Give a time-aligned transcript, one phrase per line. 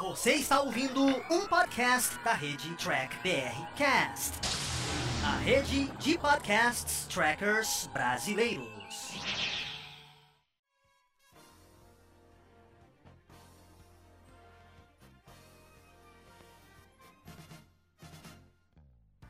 [0.00, 4.32] Você está ouvindo um podcast da rede Track BR Cast,
[5.24, 8.66] a rede de podcasts trackers brasileiros.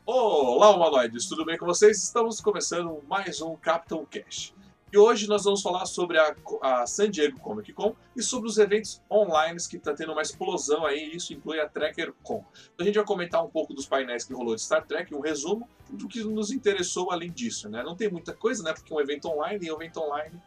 [0.06, 2.02] Olá, humanoides, tudo bem com vocês?
[2.02, 4.54] Estamos começando mais um Capitão Cash.
[4.95, 8.58] E hoje nós vamos falar sobre a, a San Diego Comic Con e sobre os
[8.58, 12.45] eventos online que está tendo uma explosão aí, e isso inclui a Tracker Con.
[12.73, 15.19] Então a gente vai comentar um pouco dos painéis que rolou de Star Trek, um
[15.19, 17.83] resumo do que nos interessou além disso, né?
[17.83, 18.72] Não tem muita coisa, né?
[18.72, 20.41] Porque é um evento online e um evento online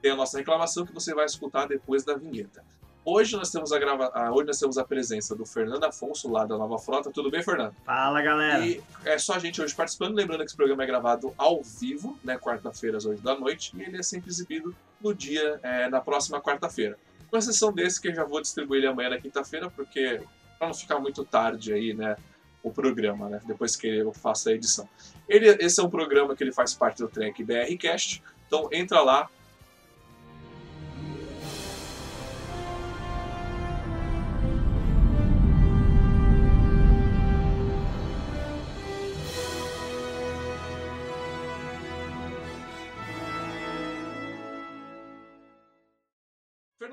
[0.00, 2.64] tem a nossa reclamação que você vai escutar depois da vinheta.
[3.04, 4.12] Hoje nós temos a grava...
[4.30, 7.10] hoje nós temos a presença do Fernando Afonso, lá da Nova Frota.
[7.10, 7.74] Tudo bem, Fernando?
[7.84, 8.64] Fala, galera.
[8.64, 10.14] E é só a gente hoje participando.
[10.14, 12.38] Lembrando que esse programa é gravado ao vivo, né?
[12.38, 13.72] Quarta-feira, às 8 da noite.
[13.76, 16.96] E ele é sempre exibido no dia, é, na próxima quarta-feira.
[17.28, 20.20] Com exceção desse, que eu já vou distribuir ele amanhã na quinta-feira, porque
[20.56, 22.16] para não ficar muito tarde aí, né?
[22.62, 23.40] O programa, né?
[23.44, 24.88] Depois que eu faço a edição.
[25.28, 28.22] Ele, esse é um programa que ele faz parte do Trek BR Cast.
[28.46, 29.28] Então entra lá,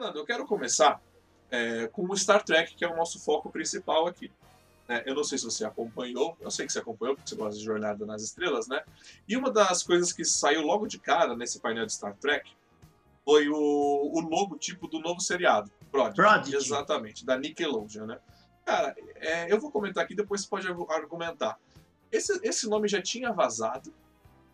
[0.09, 1.01] Fernando, eu quero começar
[1.51, 4.31] é, com o Star Trek, que é o nosso foco principal aqui.
[4.87, 7.59] É, eu não sei se você acompanhou, eu sei que você acompanhou, porque você gosta
[7.59, 8.81] de Jornada nas Estrelas, né?
[9.27, 12.51] E uma das coisas que saiu logo de cara nesse painel de Star Trek
[13.23, 16.15] foi o, o logotipo do novo seriado, Prodigy.
[16.15, 16.55] Prodigy.
[16.55, 18.19] Exatamente, da Nickelodeon, né?
[18.65, 21.59] Cara, é, eu vou comentar aqui, depois você pode argumentar.
[22.11, 23.93] Esse, esse nome já tinha vazado,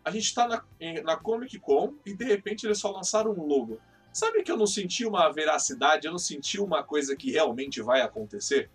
[0.04, 0.62] a gente tá na,
[1.02, 3.80] na Comic Con e de repente eles só lançaram um logo.
[4.16, 8.00] Sabe que eu não senti uma veracidade, eu não senti uma coisa que realmente vai
[8.00, 8.70] acontecer?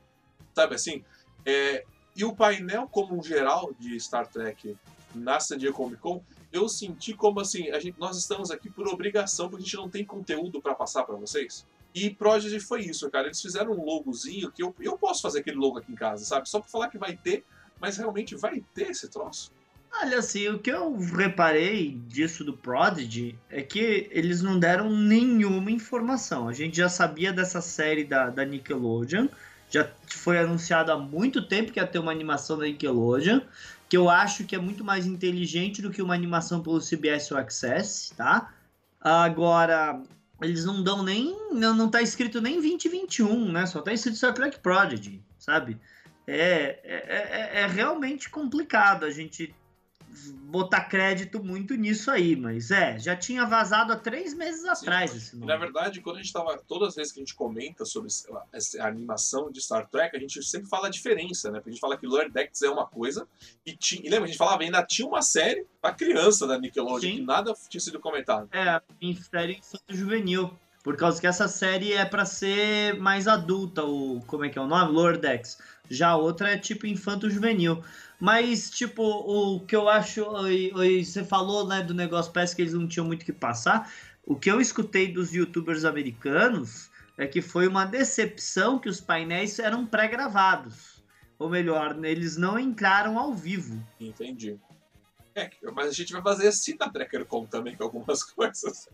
[0.54, 1.04] Sabe assim?
[1.44, 1.84] É,
[2.16, 4.78] e o painel como um geral de Star Trek
[5.16, 8.88] na San Diego Comic Con, eu senti como assim, a gente, nós estamos aqui por
[8.88, 11.66] obrigação, porque a gente não tem conteúdo para passar para vocês.
[11.92, 13.26] E Prodigy foi isso, cara.
[13.26, 16.48] Eles fizeram um logozinho que eu, eu posso fazer aquele logo aqui em casa, sabe?
[16.48, 17.44] Só para falar que vai ter,
[17.80, 19.52] mas realmente vai ter esse troço.
[19.94, 25.70] Olha, assim, o que eu reparei disso do Prodigy é que eles não deram nenhuma
[25.70, 26.48] informação.
[26.48, 29.28] A gente já sabia dessa série da, da Nickelodeon,
[29.70, 33.42] já foi anunciado há muito tempo que ia ter uma animação da Nickelodeon,
[33.88, 37.40] que eu acho que é muito mais inteligente do que uma animação pelo CBS All
[37.40, 38.54] Access, tá?
[39.00, 40.02] Agora,
[40.42, 41.38] eles não dão nem.
[41.52, 43.66] Não, não tá escrito nem 2021, né?
[43.66, 45.78] Só tá escrito Star Trek Prodigy, sabe?
[46.26, 49.54] É, é, é, é realmente complicado a gente
[50.44, 55.36] botar crédito muito nisso aí, mas é, já tinha vazado há três meses atrás esse
[55.36, 55.48] nome.
[55.48, 56.58] Na verdade, quando a gente tava.
[56.68, 60.20] Todas as vezes que a gente comenta sobre lá, essa animação de Star Trek, a
[60.20, 61.60] gente sempre fala a diferença, né?
[61.60, 63.28] Porque a gente fala que Lower Decks é uma coisa,
[63.66, 67.12] e, tinha, e lembra, a gente falava, ainda tinha uma série pra criança da Nickelodeon,
[67.12, 67.16] Sim.
[67.18, 68.50] que nada tinha sido comentado.
[68.52, 70.52] É, em série infanto juvenil.
[70.84, 74.62] Por causa que essa série é para ser mais adulta, o como é que é
[74.62, 74.92] o nome?
[74.92, 75.60] Lower Decks.
[75.90, 77.84] Já a outra é tipo infanto juvenil.
[78.20, 80.24] Mas, tipo, o que eu acho.
[81.04, 83.92] Você falou né, do negócio, parece que eles não tinham muito que passar.
[84.26, 89.60] O que eu escutei dos youtubers americanos é que foi uma decepção que os painéis
[89.60, 91.04] eram pré-gravados.
[91.38, 93.84] Ou melhor, eles não entraram ao vivo.
[94.00, 94.60] Entendi.
[95.34, 98.88] É, mas a gente vai fazer assim na TrekkerCon também com algumas coisas.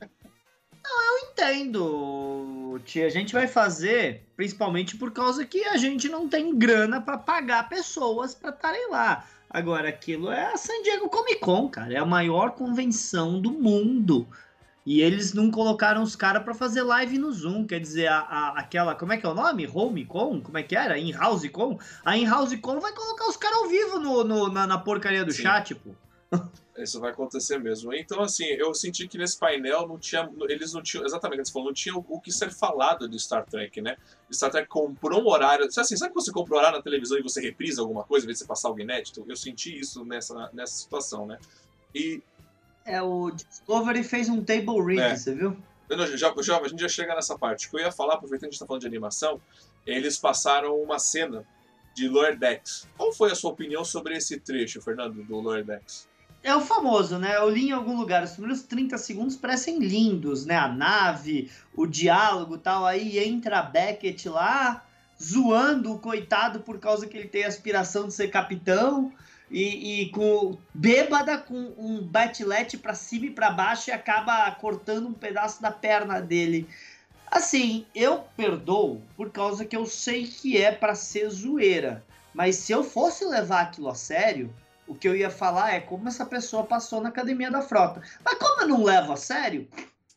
[0.90, 3.06] Não, eu entendo, tia.
[3.06, 7.68] A gente vai fazer principalmente por causa que a gente não tem grana para pagar
[7.68, 9.26] pessoas para estarem lá.
[9.50, 11.94] Agora, aquilo é a San Diego Comic Con, cara.
[11.94, 14.28] É a maior convenção do mundo.
[14.86, 17.68] E eles não colocaram os caras para fazer live no Zoom.
[17.68, 18.96] Quer dizer, a, a, aquela.
[18.96, 19.68] Como é que é o nome?
[19.68, 20.40] Home Con?
[20.42, 20.98] Como é que era?
[20.98, 21.78] In-House Con?
[22.06, 25.34] A In-House Con vai colocar os caras ao vivo no, no na, na, porcaria do
[25.34, 25.44] Sim.
[25.44, 25.92] chat, pô.
[26.78, 27.94] Isso vai acontecer mesmo.
[27.94, 30.30] Então, assim, eu senti que nesse painel não tinha.
[30.48, 31.06] Eles não tinham.
[31.06, 33.98] Exatamente, eles falaram, não tinha o que ser falado de Star Trek, né?
[34.32, 35.66] Star Trek comprou um horário.
[35.66, 38.28] Assim, sabe que você compra um horário na televisão e você reprisa alguma coisa, em
[38.28, 39.26] vez de você passar algo inédito?
[39.28, 41.40] Eu senti isso nessa, nessa situação, né?
[41.96, 42.22] E.
[42.86, 45.16] É, o Discovery fez um table read, é.
[45.16, 45.58] você viu?
[45.90, 47.68] Não, já, já, a gente já chega nessa parte.
[47.68, 49.42] O que eu ia falar, aproveitando que a gente tá falando de animação,
[49.86, 51.46] eles passaram uma cena
[51.96, 52.88] de Lower Decks.
[52.96, 56.07] Qual foi a sua opinião sobre esse trecho, Fernando, do Lower Decks?
[56.44, 57.36] É o famoso, né?
[57.36, 60.56] Eu li em algum lugar, os primeiros 30 segundos parecem lindos, né?
[60.56, 62.86] A nave, o diálogo tal.
[62.86, 64.86] Aí entra Beckett lá,
[65.22, 69.12] zoando o coitado por causa que ele tem aspiração de ser capitão.
[69.50, 75.08] E, e com bêbada com um batilete para cima e para baixo e acaba cortando
[75.08, 76.68] um pedaço da perna dele.
[77.32, 82.04] Assim, eu perdoo por causa que eu sei que é para ser zoeira.
[82.34, 84.54] Mas se eu fosse levar aquilo a sério,
[84.88, 88.02] o que eu ia falar é como essa pessoa passou na academia da frota.
[88.24, 89.68] Mas como eu não levo a sério,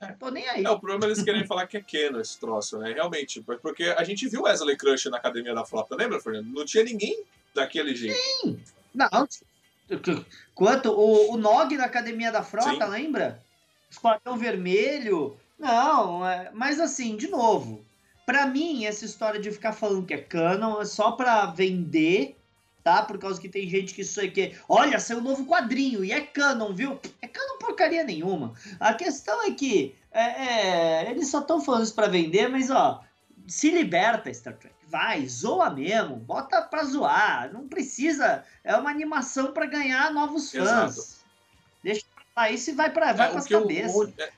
[0.00, 0.12] é.
[0.12, 0.64] tô nem aí.
[0.64, 2.92] É, o problema é eles querem falar que é Keno esse troço, né?
[2.92, 3.42] Realmente.
[3.42, 6.46] Porque a gente viu Wesley Crush na academia da frota, lembra, Fernando?
[6.46, 7.24] Não tinha ninguém
[7.54, 8.16] daquele jeito.
[8.16, 8.60] Sim.
[8.94, 9.08] Não.
[10.54, 10.90] Quanto?
[10.92, 12.90] O, o Nog na academia da frota, Sim.
[12.90, 13.42] lembra?
[13.90, 15.36] Esquadrão Vermelho.
[15.58, 17.84] Não, é, mas assim, de novo,
[18.24, 22.36] para mim, essa história de ficar falando que é canon é só para vender,
[22.82, 23.02] tá?
[23.02, 26.20] Por causa que tem gente que isso que, olha, saiu um novo quadrinho e é
[26.20, 26.98] canon, viu?
[27.20, 28.54] É canon porcaria nenhuma.
[28.78, 33.02] A questão é que é, é, eles só estão falando isso para vender, mas ó,
[33.46, 34.74] se liberta Star Trek.
[34.86, 37.52] Vai, zoa mesmo, bota pra zoar.
[37.52, 38.44] Não precisa.
[38.64, 40.62] É uma animação para ganhar novos fãs.
[40.62, 41.20] Exato.
[41.82, 44.12] Deixa pra lá, isso vai pra, vai é, pras cabeças.
[44.18, 44.30] É,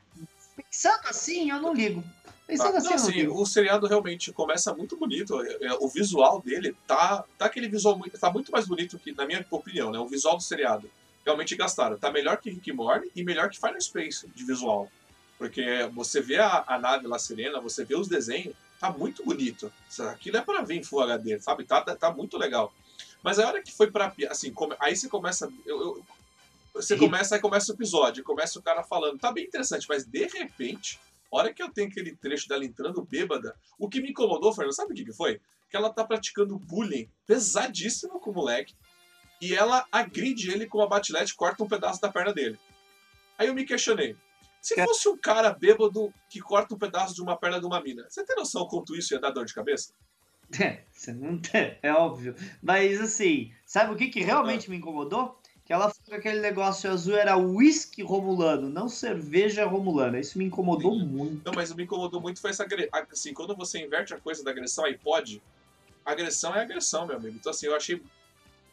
[0.56, 2.04] Pensando assim, eu não ligo.
[2.46, 5.40] Pensando ah, assim, não, assim, o seriado realmente começa muito bonito.
[5.42, 9.12] É, é, o visual dele tá, tá aquele visual muito, tá muito mais bonito que,
[9.12, 9.98] na minha opinião, né?
[9.98, 10.90] O visual do seriado.
[11.24, 11.96] Realmente gastaram.
[11.96, 14.90] Tá melhor que Rick Morty e melhor que Final Space de visual.
[15.38, 19.72] Porque você vê a, a nave lá serena, você vê os desenhos, tá muito bonito.
[20.10, 21.64] Aquilo é para ver em Full HD, sabe?
[21.64, 22.72] Tá, tá, tá muito legal.
[23.22, 24.12] Mas a hora que foi pra.
[24.28, 25.48] Assim, come, aí você começa.
[25.64, 26.04] Eu, eu,
[26.74, 30.26] você começa, aí começa o episódio, começa o cara falando, tá bem interessante, mas de
[30.26, 30.98] repente,
[31.36, 34.92] hora que eu tenho aquele trecho dela entrando bêbada, o que me incomodou, Fernando, sabe
[34.92, 35.40] o que, que foi?
[35.70, 38.74] Que ela tá praticando bullying pesadíssimo com o moleque,
[39.40, 42.58] e ela agride ele com uma batilete e corta um pedaço da perna dele.
[43.36, 44.16] Aí eu me questionei,
[44.60, 48.06] se fosse um cara bêbado que corta um pedaço de uma perna de uma mina,
[48.08, 49.92] você tem noção quanto isso ia dar dor de cabeça?
[50.60, 52.36] É, você não tem, é óbvio.
[52.62, 54.70] Mas assim, sabe o que, que realmente ah.
[54.70, 55.36] me incomodou?
[55.72, 60.20] Que ela falou que aquele negócio azul era whisky romulano, não cerveja romulana.
[60.20, 61.06] Isso me incomodou Sim.
[61.06, 61.42] muito.
[61.46, 62.66] Não, mas me incomodou muito foi essa
[63.10, 65.42] assim, quando você inverte a coisa da agressão aí pode,
[66.04, 67.36] agressão é agressão, meu amigo.
[67.38, 68.02] Então assim, eu achei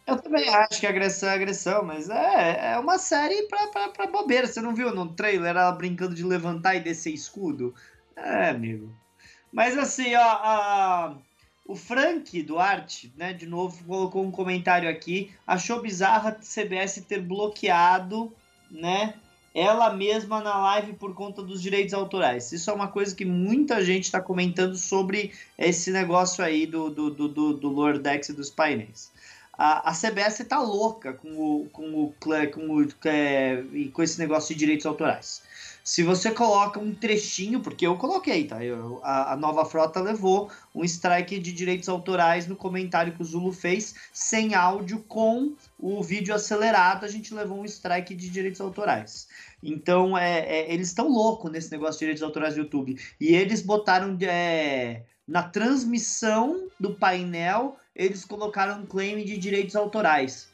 [0.06, 4.08] eu também acho que agressão é agressão, mas é, é uma série pra, pra, pra
[4.08, 4.48] bobeira.
[4.48, 7.74] Você não viu no trailer ela brincando de levantar e descer escudo?
[8.18, 8.92] É, amigo.
[9.54, 11.18] Mas assim, ó, a,
[11.70, 15.30] o Frank Duarte, né, de novo, colocou um comentário aqui.
[15.46, 18.34] Achou bizarra a CBS ter bloqueado,
[18.72, 19.14] né,
[19.54, 22.52] ela mesma na live por conta dos direitos autorais.
[22.52, 27.12] Isso é uma coisa que muita gente está comentando sobre esse negócio aí do, do,
[27.12, 29.12] do, do, do Lordex e dos painéis.
[29.54, 33.64] A, a CBS tá louca com o, com o, com o, é,
[33.94, 35.44] com esse negócio de direitos autorais.
[35.90, 38.64] Se você coloca um trechinho, porque eu coloquei, tá?
[38.64, 43.26] Eu, a, a, nova frota levou um strike de direitos autorais no comentário que o
[43.26, 48.62] Zulu fez, sem áudio, com o vídeo acelerado, a gente levou um strike de direitos
[48.62, 49.28] autorais.
[49.64, 52.96] Então, é, é eles estão loucos nesse negócio de direitos autorais do YouTube.
[53.20, 60.50] E eles botaram é, na transmissão do painel, eles colocaram um claim de direitos autorais.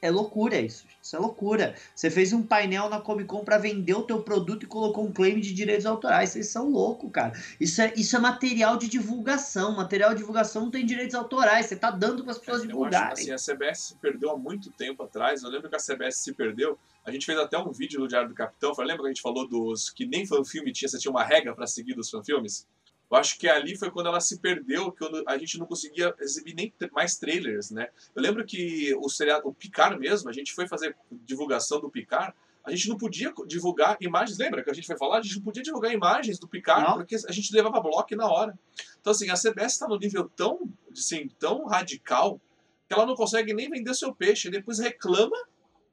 [0.00, 0.86] É loucura isso.
[1.02, 1.74] Isso é loucura.
[1.94, 5.12] Você fez um painel na Comic Con para vender o teu produto e colocou um
[5.12, 6.30] claim de direitos autorais.
[6.30, 7.32] Vocês são loucos, cara.
[7.58, 9.74] Isso é, isso é material de divulgação.
[9.74, 11.66] Material de divulgação não tem direitos autorais.
[11.66, 13.12] Você tá dando para as pessoas é, divulgarem.
[13.12, 15.42] Acho, assim, a CBS se perdeu há muito tempo atrás.
[15.42, 16.78] Eu lembro que a CBS se perdeu.
[17.04, 18.72] A gente fez até um vídeo no Diário do Capitão.
[18.78, 21.66] Lembra que a gente falou dos que nem fanfilme tinha, você tinha uma regra para
[21.66, 22.66] seguir dos fanfilmes?
[23.10, 26.54] Eu acho que ali foi quando ela se perdeu, que a gente não conseguia exibir
[26.54, 27.88] nem mais trailers, né?
[28.14, 32.34] Eu lembro que o seriado, o Picar mesmo, a gente foi fazer divulgação do Picar,
[32.64, 35.18] a gente não podia divulgar imagens, lembra que a gente foi falar?
[35.18, 36.96] A gente não podia divulgar imagens do Picar não.
[36.98, 38.58] porque a gente levava bloco na hora.
[39.00, 42.38] Então, assim, a CBS está no nível tão, assim, tão radical
[42.86, 45.36] que ela não consegue nem vender seu peixe, depois reclama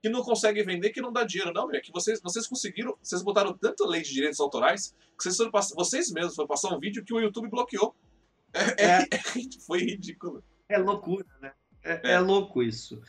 [0.06, 1.52] que não consegue vender, que não dá dinheiro.
[1.52, 5.36] Não, é que vocês, vocês conseguiram, vocês botaram tanta lei de direitos autorais que vocês,
[5.36, 7.96] foram, vocês mesmos foram passar um vídeo que o YouTube bloqueou.
[8.54, 9.02] É, é.
[9.02, 9.08] É,
[9.66, 10.44] foi ridículo.
[10.70, 11.54] É loucura, né?
[11.84, 12.12] É, é.
[12.12, 13.02] é louco isso.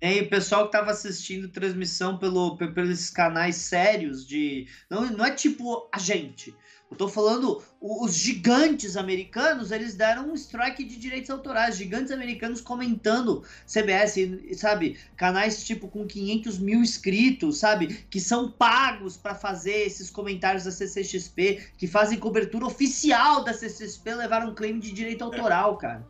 [0.00, 4.68] E o pessoal que estava assistindo transmissão pelo, pelos canais sérios de.
[4.88, 6.54] Não, não é tipo a gente.
[6.90, 11.76] Eu tô falando, os gigantes americanos, eles deram um strike de direitos autorais.
[11.76, 14.16] Gigantes americanos comentando CBS,
[14.56, 14.98] sabe?
[15.14, 18.06] Canais tipo com 500 mil inscritos, sabe?
[18.08, 24.14] Que são pagos para fazer esses comentários da CCXP, que fazem cobertura oficial da CCXP,
[24.14, 26.06] levaram um claim de direito autoral, cara.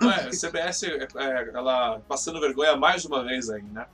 [0.00, 3.86] Não é, a CBS, é, é, ela passando vergonha mais uma vez aí, né?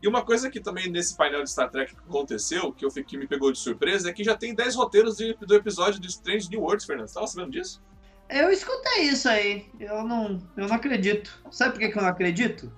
[0.00, 3.26] E uma coisa que também nesse painel de Star Trek aconteceu, que, eu, que me
[3.26, 6.60] pegou de surpresa, é que já tem 10 roteiros de, do episódio de Strange New
[6.60, 7.06] Worlds, Fernando.
[7.06, 7.82] Você estava sabendo disso?
[8.28, 9.66] Eu escutei isso aí.
[9.80, 11.42] Eu não, eu não acredito.
[11.50, 12.72] Sabe por que, eu não acredito?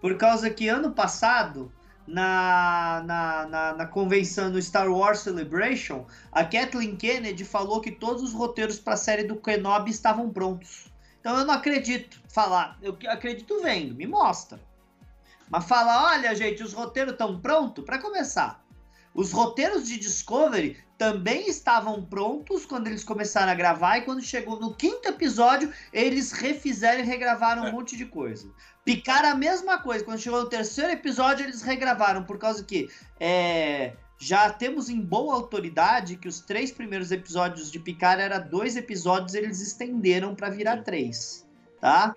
[0.00, 1.72] Por causa que ano passado
[2.06, 8.22] na, na, na, na, convenção no Star Wars Celebration, a Kathleen Kennedy falou que todos
[8.22, 10.92] os roteiros para a série do Kenobi estavam prontos.
[11.20, 14.60] Então eu não acredito falar, eu acredito vendo, me mostra.
[15.50, 18.64] Mas fala, olha gente, os roteiros estão prontos para começar.
[19.14, 24.60] Os roteiros de Discovery também estavam prontos quando eles começaram a gravar e quando chegou
[24.60, 27.72] no quinto episódio, eles refizeram e regravaram um é.
[27.72, 28.46] monte de coisa.
[28.84, 30.04] Picar a mesma coisa.
[30.04, 32.88] Quando chegou no terceiro episódio, eles regravaram, por causa que
[33.18, 38.76] é, já temos em boa autoridade que os três primeiros episódios de Picar era dois
[38.76, 41.46] episódios, eles estenderam para virar três,
[41.80, 42.14] tá?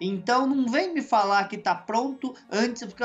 [0.00, 3.04] Então não vem me falar que tá pronto antes, porque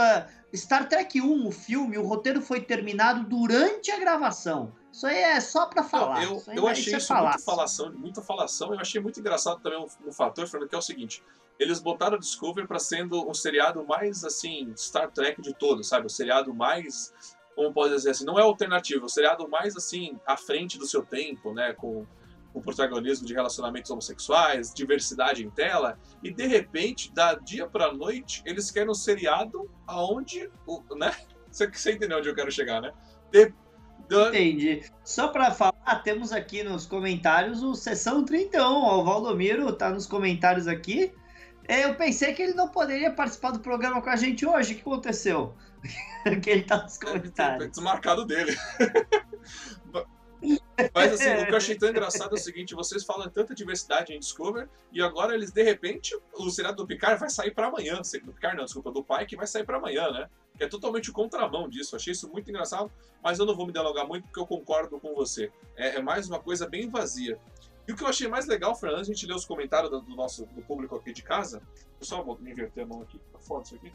[0.54, 4.74] Star Trek 1, o filme, o roteiro foi terminado durante a gravação.
[4.92, 6.24] Isso aí é só para falar.
[6.24, 8.74] eu, eu achei isso, é muita falação, muita falação.
[8.74, 11.24] Eu achei muito engraçado também um, um fator, Fernando, que é o seguinte:
[11.58, 16.08] eles botaram Discovery para sendo um seriado mais assim Star Trek de todos, sabe?
[16.08, 17.14] O seriado mais,
[17.56, 21.06] como pode dizer assim, não é alternativo, o seriado mais assim à frente do seu
[21.06, 21.72] tempo, né?
[21.74, 22.06] Com
[22.54, 28.42] o protagonismo de relacionamentos homossexuais, diversidade em tela, e de repente, da dia para noite,
[28.46, 30.50] eles querem um seriado aonde,
[30.98, 31.16] né?
[31.52, 32.94] Você, você entendeu onde eu quero chegar, né?
[33.30, 33.54] De,
[34.10, 34.84] Entendi.
[35.04, 38.64] Só para falar, temos aqui nos comentários o Sessão 31.
[38.64, 41.14] O Valdomiro tá nos comentários aqui.
[41.68, 44.74] É, eu pensei que ele não poderia participar do programa com a gente hoje.
[44.74, 45.56] O que aconteceu?
[46.42, 47.66] que ele tá nos comentários.
[47.66, 48.56] É, desmarcado dele.
[50.94, 54.14] Mas assim, o que eu achei tão engraçado é o seguinte: vocês falam tanta diversidade
[54.14, 58.02] em Discover e agora eles, de repente, o seriado do Picard vai sair para amanhã.
[58.24, 60.30] Do Picard, não, desculpa, do pai que vai sair para amanhã, né?
[60.58, 61.96] Que é totalmente o contramão disso.
[61.96, 62.92] Eu achei isso muito engraçado,
[63.24, 65.52] mas eu não vou me delongar muito porque eu concordo com você.
[65.76, 67.40] É, é mais uma coisa bem vazia.
[67.88, 70.16] E o que eu achei mais legal, Fernando, a gente lê os comentários do, do
[70.16, 71.62] nosso do público aqui de casa.
[72.00, 73.92] Eu só vou inverter a mão aqui, tá foda isso aqui.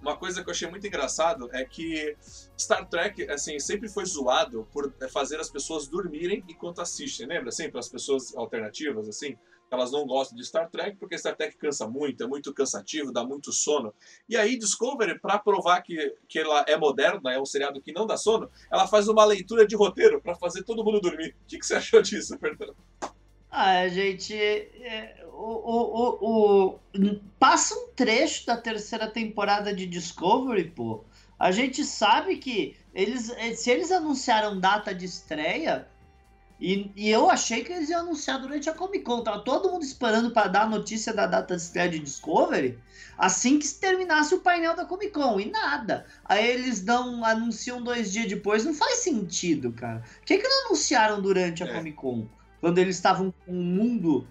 [0.00, 2.16] Uma coisa que eu achei muito engraçado é que
[2.58, 7.50] Star Trek, assim, sempre foi zoado por fazer as pessoas dormirem enquanto assistem, lembra?
[7.50, 9.36] Sempre as pessoas alternativas, assim,
[9.70, 13.24] elas não gostam de Star Trek porque Star Trek cansa muito, é muito cansativo, dá
[13.24, 13.92] muito sono.
[14.28, 18.06] E aí Discovery, para provar que, que ela é moderna, é um seriado que não
[18.06, 21.36] dá sono, ela faz uma leitura de roteiro para fazer todo mundo dormir.
[21.42, 22.76] O que, que você achou disso, Fernando?
[23.60, 26.78] Ah, gente, é, o, o, o,
[27.40, 31.02] passa um trecho da terceira temporada de Discovery, pô.
[31.36, 35.88] A gente sabe que eles, se eles anunciaram data de estreia,
[36.60, 39.24] e, e eu achei que eles iam anunciar durante a Comic Con.
[39.24, 42.78] Tava todo mundo esperando para dar a notícia da data de estreia de Discovery
[43.18, 45.40] assim que se terminasse o painel da Comic Con.
[45.40, 46.06] E nada.
[46.24, 48.64] Aí eles dão, anunciam dois dias depois.
[48.64, 49.98] Não faz sentido, cara.
[49.98, 51.74] Por que, que não anunciaram durante a é.
[51.74, 52.28] Comic Con?
[52.60, 54.26] Quando eles estavam com um mundo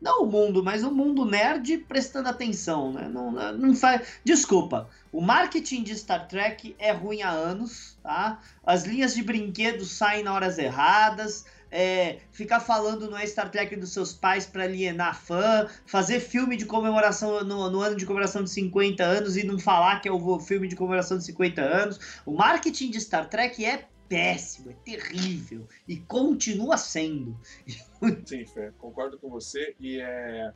[0.00, 3.08] não o mundo, mas o mundo nerd prestando atenção, né?
[3.08, 4.20] Não, não faz.
[4.24, 8.40] Desculpa, o marketing de Star Trek é ruim há anos, tá?
[8.64, 11.44] As linhas de brinquedos saem na horas erradas.
[11.70, 16.64] É, ficar falando no Star Trek dos seus pais para alienar fã, fazer filme de
[16.64, 20.40] comemoração no, no, ano de comemoração de 50 anos e não falar que é o
[20.40, 22.22] filme de comemoração de 50 anos.
[22.24, 27.38] O marketing de Star Trek é péssimo, é terrível e continua sendo.
[28.24, 30.52] Sim, Fê, concordo com você e é.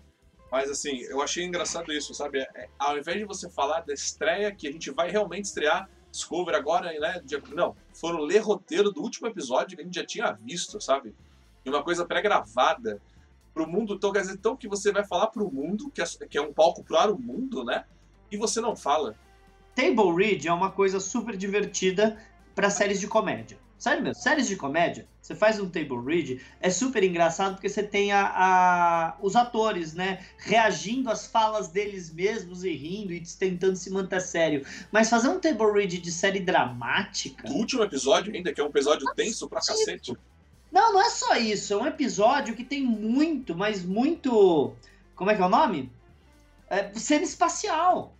[0.51, 2.41] Mas assim, eu achei engraçado isso, sabe?
[2.41, 6.57] É, ao invés de você falar da estreia que a gente vai realmente estrear Discovery
[6.57, 7.23] agora, né?
[7.55, 11.15] Não, foram ler roteiro do último episódio que a gente já tinha visto, sabe?
[11.65, 13.01] E uma coisa pré-gravada
[13.55, 13.95] pro mundo.
[13.95, 16.53] Então, quer dizer, então que você vai falar pro mundo, que é, que é um
[16.53, 17.85] palco para o mundo, né?
[18.31, 19.17] E você não fala.
[19.75, 22.19] Table Read é uma coisa super divertida
[22.55, 23.59] para séries de comédia.
[23.83, 27.83] Sério mesmo, séries de comédia, você faz um table read, é super engraçado porque você
[27.83, 33.75] tem a, a, os atores, né, reagindo às falas deles mesmos e rindo e tentando
[33.75, 34.65] se manter sério.
[34.93, 37.49] Mas fazer um table read de série dramática.
[37.49, 40.17] Do último episódio, ainda, que é um episódio tenso pra cacete.
[40.71, 44.75] Não, não é só isso, é um episódio que tem muito, mas muito.
[45.17, 45.91] Como é que é o nome?
[46.71, 48.15] É, cena espacial.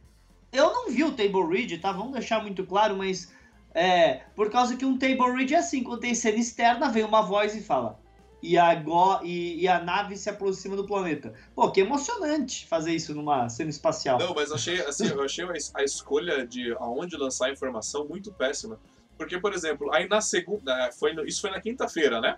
[0.53, 1.93] Eu não vi o table read, tá?
[1.93, 3.33] Vamos deixar muito claro, mas
[3.75, 7.23] é, por causa que um table read é assim, quando tem cena externa, vem uma
[7.23, 8.01] voz e fala.
[8.43, 11.33] E a, go, e, e, a nave se aproxima do planeta.
[11.55, 14.19] Pô, que emocionante fazer isso numa cena espacial.
[14.19, 18.81] Não, mas achei, assim, eu achei a escolha de aonde lançar a informação muito péssima.
[19.17, 20.91] Porque, por exemplo, aí na segunda.
[20.99, 22.37] Foi no, isso foi na quinta-feira, né?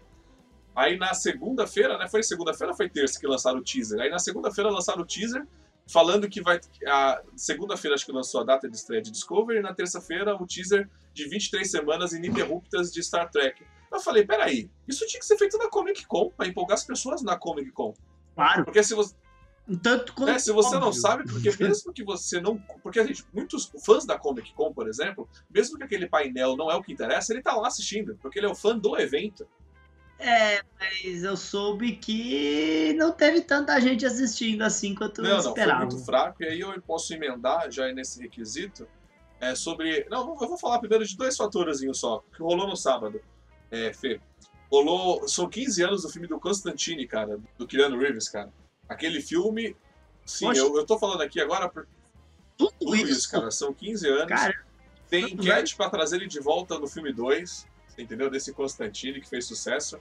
[0.76, 2.07] Aí na segunda-feira, né?
[2.07, 3.99] Foi segunda-feira foi terça que lançaram o teaser?
[4.00, 5.47] Aí na segunda-feira lançaram o teaser
[5.87, 6.61] falando que vai.
[6.87, 10.47] A segunda-feira acho que lançou a data de estreia de Discovery, e na terça-feira o
[10.47, 13.64] teaser de 23 semanas ininterruptas de Star Trek.
[13.93, 17.23] Eu falei, peraí, isso tinha que ser feito na Comic Con, pra empolgar as pessoas
[17.23, 17.95] na Comic Con.
[18.35, 18.64] Claro.
[18.64, 19.14] Porque se você.
[19.83, 20.31] Tanto quanto.
[20.31, 22.59] É, se você não sabe, porque mesmo que você não.
[22.83, 26.71] Porque a gente, muitos fãs da Comic Con, por exemplo, mesmo que aquele painel não
[26.71, 29.47] é o que interessa, ele tá lá assistindo, porque ele é o fã do evento.
[30.18, 35.42] É, mas eu soube que não teve tanta gente assistindo assim quanto eu Não, não,
[35.42, 35.80] foi esperava.
[35.80, 38.87] muito fraco, e aí eu posso emendar já nesse requisito
[39.40, 40.06] é, sobre.
[40.09, 43.21] Não, eu vou falar primeiro de dois fatores só, que rolou no sábado.
[43.71, 44.21] É, Fê.
[44.71, 45.28] Rolou.
[45.28, 48.52] São 15 anos do filme do Constantine, cara, do Keanu Reeves, cara.
[48.88, 49.76] Aquele filme.
[50.25, 50.61] Sim, Poxa.
[50.61, 51.87] eu, eu tô falando aqui agora por
[52.56, 53.50] Tudo, tudo isso, isso, cara.
[53.50, 54.28] São 15 anos.
[54.28, 54.64] Cara,
[55.11, 57.66] Tem enquete pra trazer ele de volta no filme 2,
[57.98, 58.30] entendeu?
[58.30, 59.98] Desse Constantine que fez sucesso.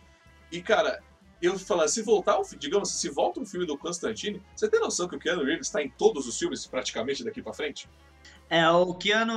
[0.52, 1.02] E, cara,
[1.42, 5.16] eu falando, se voltar, digamos, se volta um filme do Constantine, você tem noção que
[5.16, 7.90] o Keanu Reeves está em todos os filmes praticamente daqui pra frente?
[8.50, 9.34] É, o Keanu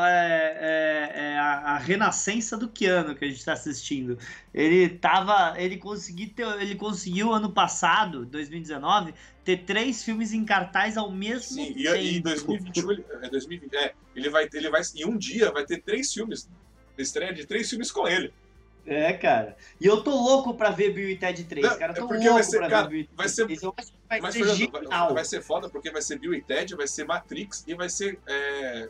[0.00, 4.18] é, é- é a, a renascença do Keanu que a gente tá assistindo.
[4.52, 5.54] Ele tava.
[5.60, 9.12] Ele conseguiu ter, ele conseguiu ano passado, 2019,
[9.44, 11.96] ter três filmes em cartaz ao mesmo Sim, e, tempo.
[11.96, 15.64] e em 2021, ele, é 2020, é, ele vai, ele vai, em um dia vai
[15.66, 16.48] ter três filmes,
[16.98, 18.32] estreia de três filmes com ele.
[18.86, 19.56] É, cara.
[19.80, 21.92] E eu tô louco pra ver Bill e Ted 3, Não, cara.
[21.92, 23.44] Eu é tô porque louco vai ser- pra cara, ver Bill e Ted vai ser-
[23.46, 23.62] 3.
[23.62, 26.34] Eu acho que vai Mas, ser Fernando, vai, vai ser foda porque vai ser Bill
[26.34, 28.88] e Ted, vai ser Matrix e vai ser é,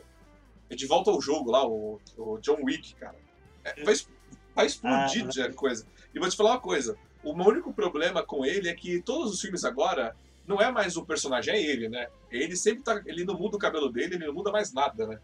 [0.75, 3.15] de volta ao jogo lá, o, o John Wick, cara.
[3.63, 4.09] É, vai, es-
[4.53, 5.85] vai explodir Ah, de coisa.
[6.13, 9.31] E vou te falar uma coisa: o meu único problema com ele é que todos
[9.33, 10.13] os filmes agora
[10.45, 12.07] não é mais o personagem, é ele, né?
[12.29, 13.01] Ele sempre tá.
[13.05, 15.19] Ele não muda o cabelo dele, ele não muda mais nada, né?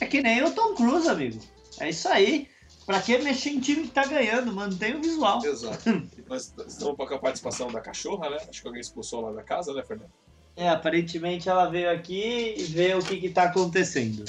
[0.00, 1.40] É que nem o Tom Cruise, amigo.
[1.80, 2.48] É isso aí.
[2.86, 4.50] Pra que mexer em time que tá ganhando?
[4.52, 5.44] Mantém o visual.
[5.44, 6.08] Exato.
[6.26, 8.38] Nós estamos com a participação da cachorra, né?
[8.48, 10.10] Acho que alguém expulsou lá da casa, né, Fernando?
[10.56, 14.24] É, aparentemente ela veio aqui e vê o que, que tá acontecendo.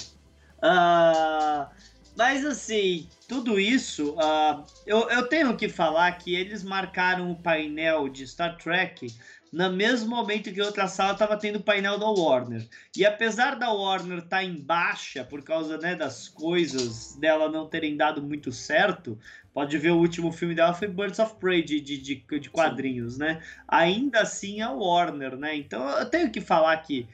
[0.62, 1.70] Ah,
[2.16, 8.10] mas assim, tudo isso, ah, eu, eu tenho que falar que eles marcaram o painel
[8.10, 9.08] de Star Trek
[9.52, 12.68] no mesmo momento que outra sala estava tendo o painel da Warner.
[12.96, 17.98] E apesar da Warner estar em baixa por causa né, das coisas dela não terem
[17.98, 19.18] dado muito certo,
[19.54, 23.18] pode ver o último filme dela foi Birds of Prey de, de, de, de quadrinhos,
[23.18, 23.42] né?
[23.68, 25.56] Ainda assim a Warner, né?
[25.56, 27.08] Então eu tenho que falar que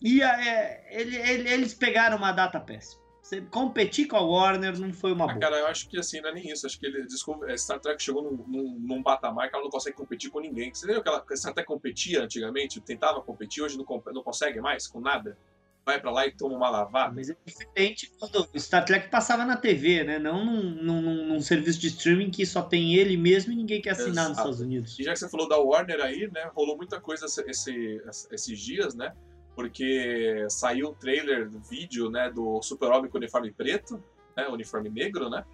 [0.00, 3.03] e é, ele- ele- eles pegaram uma data péssima.
[3.24, 5.40] Você competir com a Warner não foi uma Ah, boa.
[5.40, 6.66] cara, eu acho que assim, não é nem isso.
[6.66, 9.70] Acho que ele, desculpa, é, Star Trek chegou num, num, num patamar que ela não
[9.70, 10.74] consegue competir com ninguém.
[10.74, 14.86] Você lembra que ela, Star Trek competia antigamente, tentava competir, hoje não, não consegue mais
[14.86, 15.38] com nada?
[15.86, 17.14] Vai pra lá e toma uma lavada.
[17.14, 20.18] Mas é diferente quando o Star Trek passava na TV, né?
[20.18, 23.90] Não num, num- num- serviço de streaming que só tem ele mesmo e ninguém quer
[23.92, 24.40] assinar nos Exato.
[24.50, 24.98] Estados Unidos.
[24.98, 28.58] E já que você falou da Warner aí, né, rolou muita coisa esse, esse- esses
[28.60, 29.14] dias, né?
[29.54, 34.02] Porque saiu o trailer do vídeo, né, do Super-Homem com uniforme preto,
[34.36, 35.44] né, uniforme negro, né?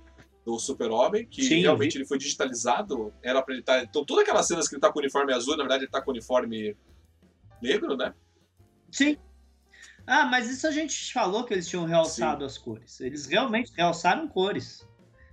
[0.44, 3.82] Do Super-Homem, que Sim, realmente ele foi digitalizado, era pra ele estar...
[3.82, 6.00] Então, todas aquelas cenas que ele tá com o uniforme azul, na verdade ele tá
[6.00, 6.74] com uniforme
[7.60, 8.14] negro, né?
[8.90, 9.18] Sim.
[10.06, 13.00] Ah, mas isso a gente falou que eles tinham realçado as cores.
[13.00, 14.88] Eles realmente realçaram cores.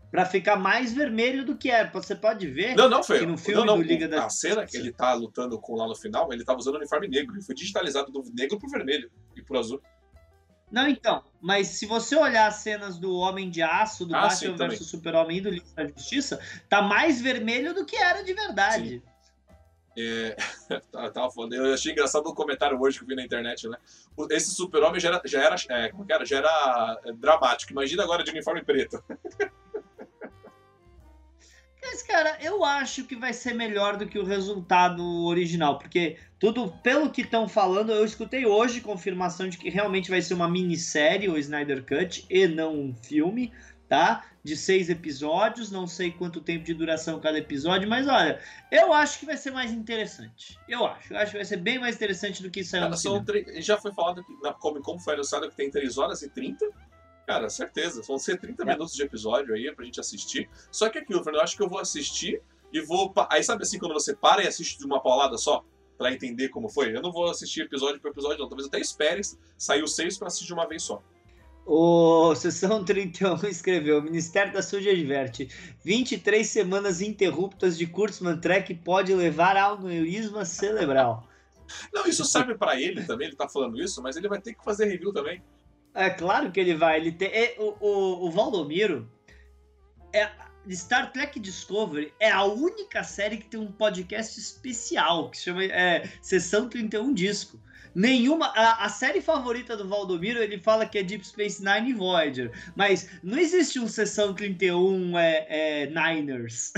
[0.10, 1.90] Pra ficar mais vermelho do que era.
[1.92, 2.76] Você pode ver.
[2.76, 3.20] Não, não, foi.
[3.20, 5.86] Que no filme não, não, Liga da A cena que ele tá lutando com lá
[5.86, 7.36] no final, ele tava usando o uniforme negro.
[7.36, 9.82] Ele foi digitalizado do negro pro vermelho e pro azul.
[10.72, 11.24] Não, então.
[11.42, 15.38] Mas se você olhar as cenas do Homem de Aço, do Ah, Batman vs Super-Homem
[15.38, 19.04] e do Liga da Justiça, tá mais vermelho do que era de verdade.
[19.98, 20.36] É,
[20.92, 23.78] tá- tava falando, eu achei engraçado um comentário hoje que eu vi na internet, né?
[24.30, 26.24] Esse super-homem já era, já era, é, como que era?
[26.26, 27.72] Já era é, dramático.
[27.72, 29.04] Imagina agora de uniforme preto.
[31.82, 36.72] Mas, cara, eu acho que vai ser melhor do que o resultado original, porque tudo,
[36.84, 41.30] pelo que estão falando, eu escutei hoje confirmação de que realmente vai ser uma minissérie,
[41.30, 43.54] o Snyder Cut, e não um filme,
[43.88, 44.26] tá?
[44.44, 48.40] De seis episódios, não sei quanto tempo de duração cada episódio, mas olha,
[48.72, 50.58] eu acho que vai ser mais interessante.
[50.68, 52.98] Eu acho, eu acho que vai ser bem mais interessante do que saiu Cara, no
[52.98, 53.24] são
[53.58, 56.66] já foi falado que na Comic Con foi anunciado que tem 3 horas e 30.
[57.28, 58.02] Cara, certeza.
[58.08, 58.66] Vão ser 30 É.
[58.66, 60.50] minutos de episódio aí pra gente assistir.
[60.72, 63.12] Só que aquilo, Fernando, eu acho que eu vou assistir e vou.
[63.12, 65.64] pa- Aí sabe assim, quando você para e assiste de uma paulada só?
[65.98, 66.96] Pra entender como foi?
[66.96, 68.48] Eu não vou assistir episódio por episódio, não.
[68.48, 69.20] Talvez até espere
[69.58, 71.04] sair os seis pra assistir de uma vez só.
[71.66, 75.50] O Sessão 31 escreveu: O Ministério da Saúde adverte:
[75.84, 81.28] 23 semanas interruptas de Kurtzman Trek pode levar ao aneurisma cerebral.
[81.94, 84.64] Não, isso serve pra ele também, ele tá falando isso, mas ele vai ter que
[84.64, 85.44] fazer review também.
[85.98, 86.98] É claro que ele vai.
[86.98, 89.10] Ele tem, é, o, o, o Valdomiro.
[90.14, 90.30] É,
[90.70, 95.64] Star Trek Discovery é a única série que tem um podcast especial, que se chama
[95.64, 97.60] é, Sessão 31 Disco.
[97.96, 98.48] Nenhuma.
[98.50, 102.52] A, a, série favorita do Valdomiro, ele fala que é Deep Space Nine e Voyager.
[102.76, 106.74] Mas não existe um Sessão 31 é, é, Niners.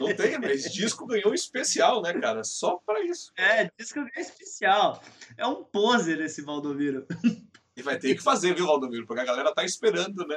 [0.00, 2.42] Não tem, mas disco ganhou especial, né, cara?
[2.44, 3.30] Só pra isso.
[3.36, 5.02] É, disco ganhou especial.
[5.36, 7.06] É um poser esse Valdomiro.
[7.78, 9.06] E vai ter que fazer, viu, Valdomiro?
[9.06, 10.36] Porque a galera tá esperando, né?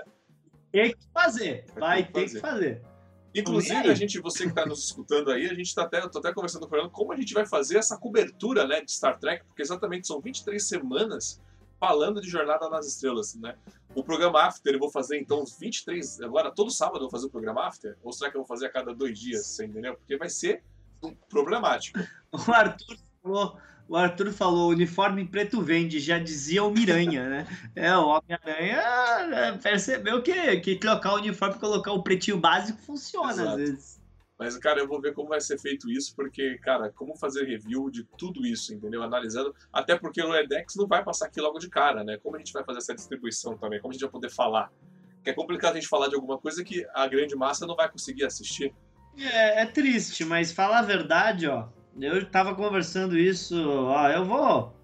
[0.71, 1.65] Tem que fazer.
[1.75, 2.83] Vai, ter que fazer.
[3.33, 6.31] Inclusive, a gente, você que está nos escutando aí, a gente está até, tô até
[6.31, 9.43] conversando com o Fernando como a gente vai fazer essa cobertura né, de Star Trek,
[9.45, 11.41] porque exatamente são 23 semanas
[11.79, 13.55] falando de Jornada nas Estrelas, né?
[13.95, 17.31] O programa After eu vou fazer então 23, agora todo sábado eu vou fazer o
[17.31, 19.95] programa After, ou será que eu vou fazer a cada dois dias, você entendeu?
[19.95, 20.63] Porque vai ser
[21.27, 21.99] problemático.
[22.31, 23.57] O Arthur falou
[23.91, 27.47] o Arthur falou, uniforme preto vende, já dizia o Miranha, né?
[27.75, 28.77] É, o Homem-Aranha
[29.35, 33.49] é, percebeu que, que trocar o uniforme e colocar o pretinho básico funciona Exato.
[33.49, 34.01] às vezes.
[34.39, 37.89] Mas, cara, eu vou ver como vai ser feito isso, porque, cara, como fazer review
[37.91, 39.03] de tudo isso, entendeu?
[39.03, 39.53] Analisando.
[39.73, 42.17] Até porque o Edex não vai passar aqui logo de cara, né?
[42.23, 43.81] Como a gente vai fazer essa distribuição também?
[43.81, 44.71] Como a gente vai poder falar?
[45.21, 47.91] Que é complicado a gente falar de alguma coisa que a grande massa não vai
[47.91, 48.73] conseguir assistir.
[49.19, 51.67] É, é triste, mas falar a verdade, ó
[51.99, 54.75] eu tava conversando isso, ó, eu vou.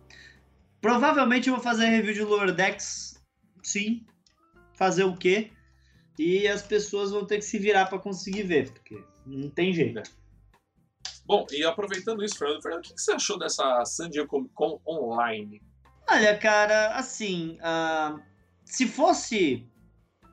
[0.82, 3.24] Provavelmente eu vou fazer review de Lower Decks,
[3.64, 4.06] sim.
[4.74, 5.52] Fazer o quê?
[6.18, 10.02] E as pessoas vão ter que se virar para conseguir ver, porque não tem jeito.
[11.26, 14.80] Bom, e aproveitando isso, Fernando, Fernando, o que você achou dessa San Diego Comic Con
[14.88, 15.62] online?
[16.10, 18.22] Olha, cara, assim, uh,
[18.64, 19.68] se fosse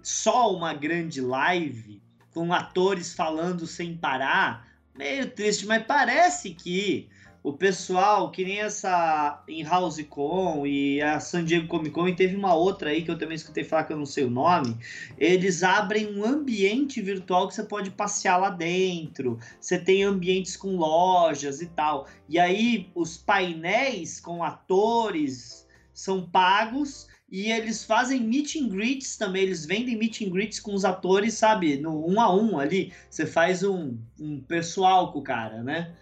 [0.02, 2.00] só uma grande live
[2.32, 7.08] com atores falando sem parar, meio triste, mas parece que
[7.44, 12.16] o pessoal, que nem essa em House Con e a San Diego Comic Con, e
[12.16, 14.78] teve uma outra aí que eu também escutei falar que eu não sei o nome,
[15.18, 19.38] eles abrem um ambiente virtual que você pode passear lá dentro.
[19.60, 22.08] Você tem ambientes com lojas e tal.
[22.30, 29.42] E aí os painéis com atores são pagos e eles fazem meet and greets também,
[29.42, 31.76] eles vendem meet and greets com os atores, sabe?
[31.76, 35.92] No um a um ali, você faz um, um pessoal com o cara, né?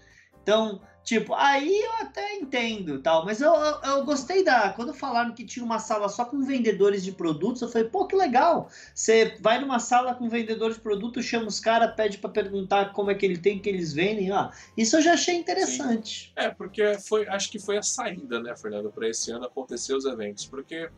[0.43, 4.75] Então, tipo, aí eu até entendo tal, mas eu, eu, eu, gostei da.
[4.75, 8.15] Quando falaram que tinha uma sala só com vendedores de produtos, eu falei, pô, que
[8.15, 8.69] legal.
[8.95, 13.11] Você vai numa sala com vendedores de produtos, chama os caras, pede para perguntar como
[13.11, 14.31] é que ele tem, que eles vendem.
[14.33, 16.27] ó isso eu já achei interessante.
[16.27, 16.33] Sim.
[16.37, 20.05] É, porque foi, acho que foi a saída, né, Fernando, para esse ano acontecer os
[20.05, 20.45] eventos.
[20.45, 20.91] Porque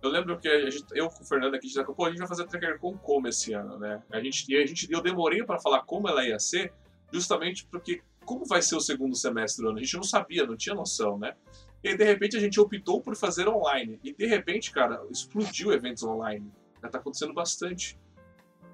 [0.00, 2.28] eu lembro que gente, eu com o Fernando aqui, a gente, pô, a gente vai
[2.28, 4.02] fazer a Tracker com como esse ano, né?
[4.10, 6.72] A gente, e a gente, eu demorei para falar como ela ia ser,
[7.12, 9.78] justamente porque como vai ser o segundo semestre do ano?
[9.78, 11.34] A gente não sabia, não tinha noção, né?
[11.82, 13.98] E de repente a gente optou por fazer online.
[14.04, 16.52] E de repente, cara, explodiu eventos online.
[16.82, 17.98] Já tá acontecendo bastante.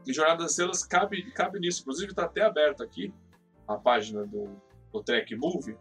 [0.07, 1.83] E Jornada das Estrelas cabe, cabe nisso.
[1.83, 3.13] Inclusive tá até aberto aqui
[3.67, 4.61] a página do,
[4.93, 5.77] do Trek Movie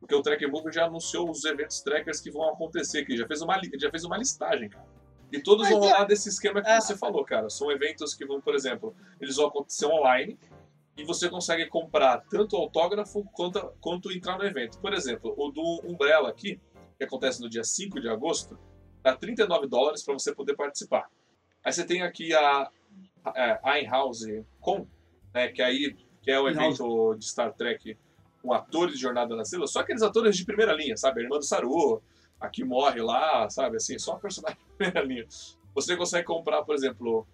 [0.00, 3.42] porque o Track Move já anunciou os eventos trackers que vão acontecer, que já fez
[3.42, 4.88] uma, já fez uma listagem, cara.
[5.30, 6.06] E todos Mas vão rolar é...
[6.06, 6.80] desse esquema que é...
[6.80, 7.48] você falou, cara.
[7.50, 10.38] São eventos que vão, por exemplo, eles vão acontecer online
[10.96, 14.78] e você consegue comprar tanto autógrafo quanto, quanto entrar no evento.
[14.80, 16.60] Por exemplo, o do Umbrella aqui,
[16.98, 18.58] que acontece no dia 5 de agosto,
[19.02, 21.08] dá 39 dólares para você poder participar.
[21.62, 22.70] Aí você tem aqui a,
[23.24, 24.24] a, a House
[24.60, 24.86] Com,
[25.32, 27.96] né, que aí que é o evento de Star Trek
[28.42, 31.20] com atores de Jornada na Estrela, só aqueles atores de primeira linha, sabe?
[31.20, 32.02] A irmã do Saru,
[32.40, 33.76] a que morre lá, sabe?
[33.76, 35.26] Assim, só personagem de primeira linha.
[35.74, 37.26] Você consegue comprar, por exemplo,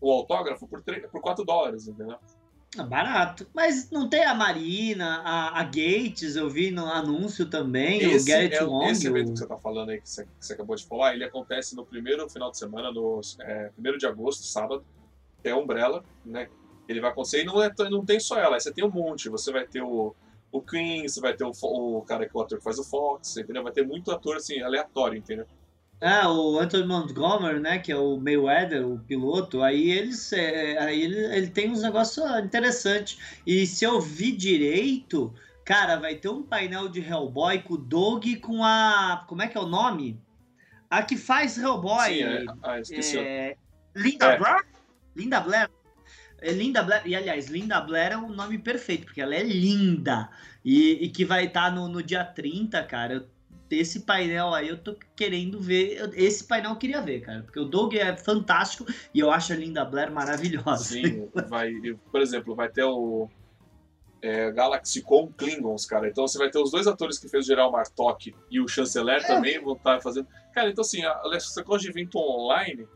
[0.00, 2.18] o autógrafo por, 3, por 4 dólares, entendeu?
[2.76, 3.48] É barato.
[3.54, 8.32] Mas não tem a Marina, a, a Gates, eu vi no anúncio também, esse o
[8.32, 8.88] Garrett é, Long.
[8.88, 11.24] Esse evento que você tá falando aí, que você, que você, acabou de falar, ele
[11.24, 14.84] acontece no primeiro final de semana, no é, primeiro de agosto, sábado,
[15.40, 16.48] que é a Umbrella, né?
[16.88, 19.28] Ele vai acontecer e não, é, não tem só ela, aí você tem um monte,
[19.28, 20.14] você vai ter o,
[20.50, 22.84] o Queen, você vai ter o, o cara que é o ator que faz o
[22.84, 23.62] Fox, entendeu?
[23.62, 25.46] Vai ter muito ator assim, aleatório, entendeu?
[26.00, 31.02] Ah, o Anthony Montgomery, né, que é o Mayweather, o piloto, aí eles, é, aí
[31.02, 33.18] ele, ele tem uns negócios interessantes.
[33.44, 38.24] E se eu vi direito, cara, vai ter um painel de Hellboy com o Doug
[38.40, 39.24] com a.
[39.26, 40.20] Como é que é o nome?
[40.88, 42.14] A que faz Hellboy.
[42.14, 43.18] Sim, é, ah, esqueci.
[43.18, 43.56] É,
[43.94, 44.38] Linda é.
[44.38, 44.66] Blair?
[45.16, 45.68] Linda Blair.
[46.40, 50.30] É Linda Blair, e aliás, Linda Blair é um nome perfeito, porque ela é linda.
[50.64, 53.28] E, e que vai estar tá no, no dia 30, cara.
[53.70, 56.10] Esse painel aí eu tô querendo ver.
[56.14, 57.42] Esse painel eu queria ver, cara.
[57.42, 60.84] Porque o Doug é fantástico e eu acho a Linda Blair maravilhosa.
[60.84, 61.72] Sim, vai.
[62.10, 63.28] Por exemplo, vai ter o.
[64.20, 66.08] É, Galaxy com Klingons, cara.
[66.08, 69.22] Então você vai ter os dois atores que fez o Geral Martok e o Chanceler
[69.22, 69.26] é.
[69.26, 70.26] também vão estar tá fazendo.
[70.52, 72.88] Cara, então assim, a, essa coisa de evento online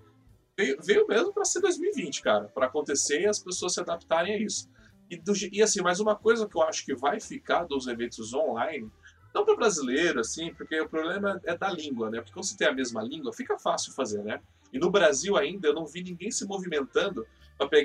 [0.62, 4.38] veio, veio mesmo para ser 2020, cara, para acontecer e as pessoas se adaptarem a
[4.38, 4.70] isso.
[5.11, 8.33] E, do, e assim, mais uma coisa que eu acho que vai ficar dos eventos
[8.33, 8.90] online,
[9.35, 12.20] não para brasileiro, assim, porque o problema é da língua, né?
[12.20, 14.40] Porque quando você tem a mesma língua, fica fácil fazer, né?
[14.72, 17.27] E no Brasil ainda eu não vi ninguém se movimentando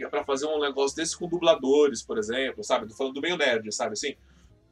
[0.09, 2.87] para fazer um negócio desse com dubladores, por exemplo, sabe?
[2.87, 4.15] Tô falando do meio nerd, sabe assim?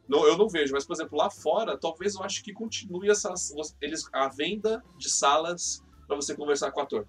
[0.08, 3.54] Não, eu não vejo, mas por exemplo, lá fora, talvez eu acho que continue essas,
[3.82, 7.08] eles, a venda de salas para você conversar com o ator.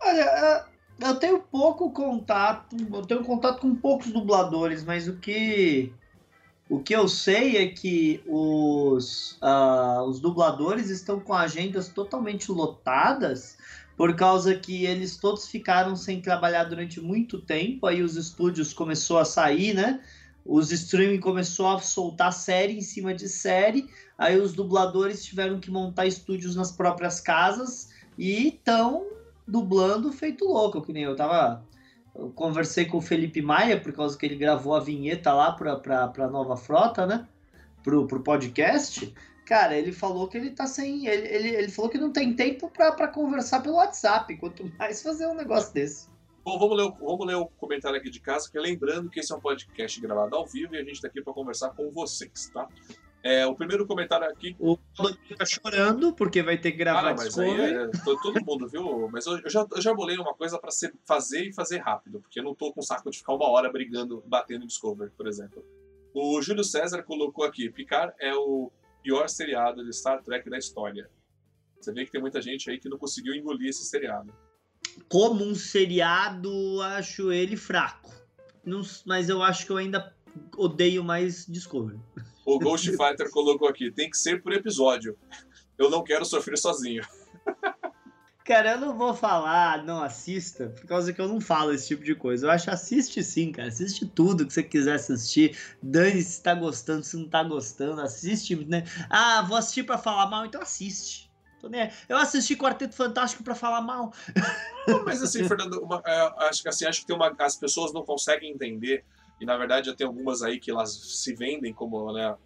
[0.00, 0.64] Olha, é,
[1.00, 5.92] eu tenho pouco contato, eu tenho contato com poucos dubladores, mas o que
[6.68, 13.56] o que eu sei é que os, uh, os dubladores estão com agendas totalmente lotadas
[13.96, 19.18] por causa que eles todos ficaram sem trabalhar durante muito tempo, aí os estúdios começou
[19.18, 20.00] a sair, né?
[20.44, 25.70] Os streaming começou a soltar série em cima de série, aí os dubladores tiveram que
[25.70, 29.06] montar estúdios nas próprias casas e estão
[29.46, 31.64] dublando feito louco, que nem eu tava
[32.18, 35.76] eu conversei com o Felipe Maia por causa que ele gravou a vinheta lá para
[35.76, 37.28] para nova frota, né?
[37.82, 39.14] Pro, pro podcast.
[39.44, 41.06] Cara, ele falou que ele tá sem.
[41.06, 45.26] Ele, ele, ele falou que não tem tempo para conversar pelo WhatsApp, quanto mais fazer
[45.28, 46.08] um negócio desse.
[46.44, 49.36] Bom, vamos ler, vamos ler o comentário aqui de casa, que lembrando que esse é
[49.36, 52.68] um podcast gravado ao vivo e a gente tá aqui para conversar com vocês, tá?
[53.26, 54.54] É, o primeiro comentário aqui.
[54.56, 57.88] O Claudinho tá chorando porque vai ter que gravar ah, mas aí é,
[58.22, 59.08] todo mundo, viu?
[59.10, 60.70] Mas eu, eu, já, eu já bolei uma coisa para
[61.04, 64.22] fazer e fazer rápido, porque eu não tô com saco de ficar uma hora brigando,
[64.28, 65.64] batendo em Discovery, por exemplo.
[66.14, 68.70] O Júlio César colocou aqui: Picard é o
[69.02, 71.10] pior seriado de Star Trek da história.
[71.80, 74.32] Você vê que tem muita gente aí que não conseguiu engolir esse seriado.
[75.08, 78.14] Como um seriado, acho ele fraco.
[78.64, 80.15] Não, mas eu acho que eu ainda
[80.56, 81.98] odeio mais Discovery.
[82.44, 85.16] O Ghost Fighter colocou aqui: tem que ser por episódio.
[85.78, 87.02] Eu não quero sofrer sozinho.
[88.44, 92.04] Cara, eu não vou falar, não assista, por causa que eu não falo esse tipo
[92.04, 92.46] de coisa.
[92.46, 93.66] Eu acho assiste sim, cara.
[93.66, 95.58] Assiste tudo que você quiser assistir.
[95.82, 98.84] Dane se tá gostando, se não tá gostando, assiste, né?
[99.10, 101.26] Ah, vou assistir para falar mal, então assiste.
[102.08, 104.12] Eu assisti Quarteto Fantástico para falar mal.
[105.04, 108.04] Mas assim, Fernando, uma, é, acho que assim, acho que tem uma, as pessoas não
[108.04, 109.04] conseguem entender
[109.40, 112.36] e na verdade já tem algumas aí que elas se vendem como né,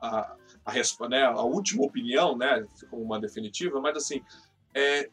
[0.00, 4.22] a, a, né, a última opinião, né, como uma definitiva, mas assim,
[4.74, 5.08] é,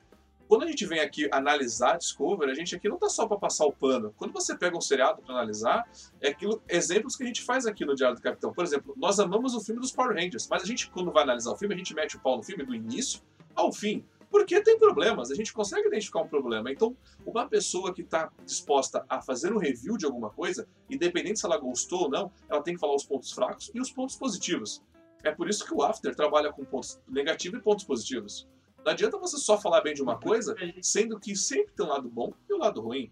[0.51, 3.65] quando a gente vem aqui analisar Discovery, a gente aqui não está só para passar
[3.65, 4.13] o pano.
[4.17, 5.89] Quando você pega um seriado para analisar,
[6.19, 8.51] é aquilo, exemplos que a gente faz aqui no Diário do Capitão.
[8.51, 11.51] Por exemplo, nós amamos o filme dos Power Rangers, mas a gente, quando vai analisar
[11.51, 13.21] o filme, a gente mete o pau no filme do início
[13.55, 14.03] ao fim.
[14.31, 16.71] Porque tem problemas, a gente consegue identificar um problema.
[16.71, 21.45] Então, uma pessoa que está disposta a fazer um review de alguma coisa, independente se
[21.45, 24.81] ela gostou ou não, ela tem que falar os pontos fracos e os pontos positivos.
[25.21, 28.47] É por isso que o After trabalha com pontos negativos e pontos positivos.
[28.83, 32.09] Não adianta você só falar bem de uma coisa, sendo que sempre tem um lado
[32.09, 33.11] bom e um lado ruim.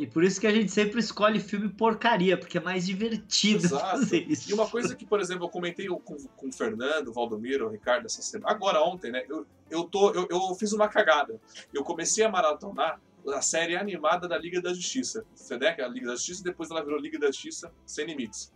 [0.00, 3.84] E por isso que a gente sempre escolhe filme porcaria, porque é mais divertido Exato.
[4.00, 4.50] fazer isso.
[4.50, 7.70] E uma coisa que, por exemplo, eu comentei com, com o Fernando, o Valdomiro, o
[7.70, 9.22] Ricardo essa semana, agora ontem, né?
[9.28, 11.38] Eu, eu, tô, eu, eu fiz uma cagada.
[11.70, 15.22] Eu comecei a maratonar a série animada da Liga da Justiça.
[15.34, 15.74] Você né?
[15.76, 18.50] É a Liga da Justiça, depois ela virou Liga da Justiça Sem Limites.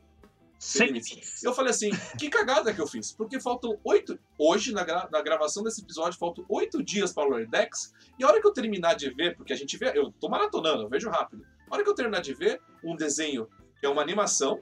[0.65, 1.45] Sem limites.
[1.45, 3.13] Eu falei assim, que cagada que eu fiz.
[3.13, 4.19] Porque faltam oito.
[4.39, 5.07] Hoje, na, gra...
[5.13, 7.93] na gravação desse episódio, faltam oito dias para o Lordex.
[8.19, 9.93] E a hora que eu terminar de ver, porque a gente vê.
[9.95, 11.45] Eu tô maratonando, eu vejo rápido.
[11.71, 13.47] A hora que eu terminar de ver um desenho
[13.79, 14.59] que é uma animação,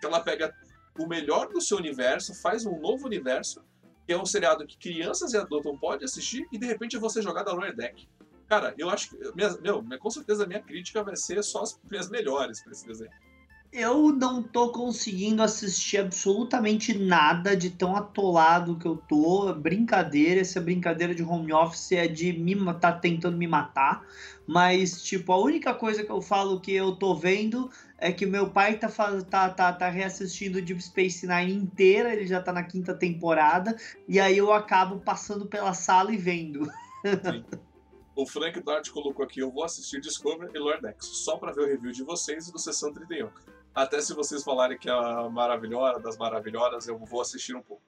[0.00, 0.52] que ela pega
[0.98, 3.64] o melhor do seu universo, faz um novo universo,
[4.04, 7.44] que é um seriado que crianças e adultos podem assistir, e de repente você jogar
[7.44, 8.08] da Lower Deck.
[8.48, 9.16] Cara, eu acho que.
[9.36, 12.84] Minha, meu, com certeza a minha crítica vai ser só as minhas melhores para esse
[12.84, 13.12] desenho
[13.74, 19.52] eu não tô conseguindo assistir absolutamente nada de tão atolado que eu tô.
[19.52, 24.06] Brincadeira, essa brincadeira de home office é de me tá tentando me matar.
[24.46, 28.48] Mas, tipo, a única coisa que eu falo que eu tô vendo é que meu
[28.48, 28.88] pai tá,
[29.28, 34.20] tá, tá, tá reassistindo Deep Space Nine inteira, ele já tá na quinta temporada, e
[34.20, 36.70] aí eu acabo passando pela sala e vendo.
[37.24, 37.44] Sim.
[38.14, 41.62] O Frank Dart colocou aqui: eu vou assistir Discovery e Lord X, só para ver
[41.62, 43.28] o review de vocês e do Sessão 31.
[43.74, 47.82] Até se vocês falarem que é a maravilhosa das maravilhosas, eu vou assistir um pouco.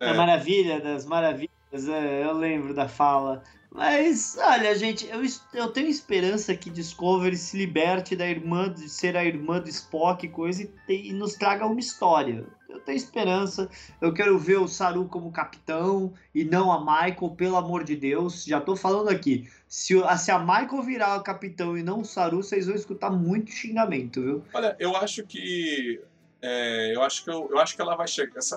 [0.00, 0.10] É.
[0.10, 3.42] A maravilha das maravilhas, é, eu lembro da fala.
[3.76, 5.20] Mas, olha, gente, eu,
[5.52, 10.24] eu tenho esperança que Discovery se liberte da irmã, de ser a irmã do Spock
[10.24, 12.46] e coisa, e, e nos traga uma história.
[12.70, 13.68] Eu tenho esperança.
[14.00, 18.46] Eu quero ver o Saru como capitão e não a Michael, pelo amor de Deus.
[18.46, 19.46] Já tô falando aqui.
[19.68, 23.50] Se, se a Michael virar o capitão e não o Saru, vocês vão escutar muito
[23.50, 24.44] xingamento, viu?
[24.54, 26.00] Olha, eu acho que.
[26.40, 28.38] É, eu, acho que eu, eu acho que ela vai chegar.
[28.38, 28.56] Essa,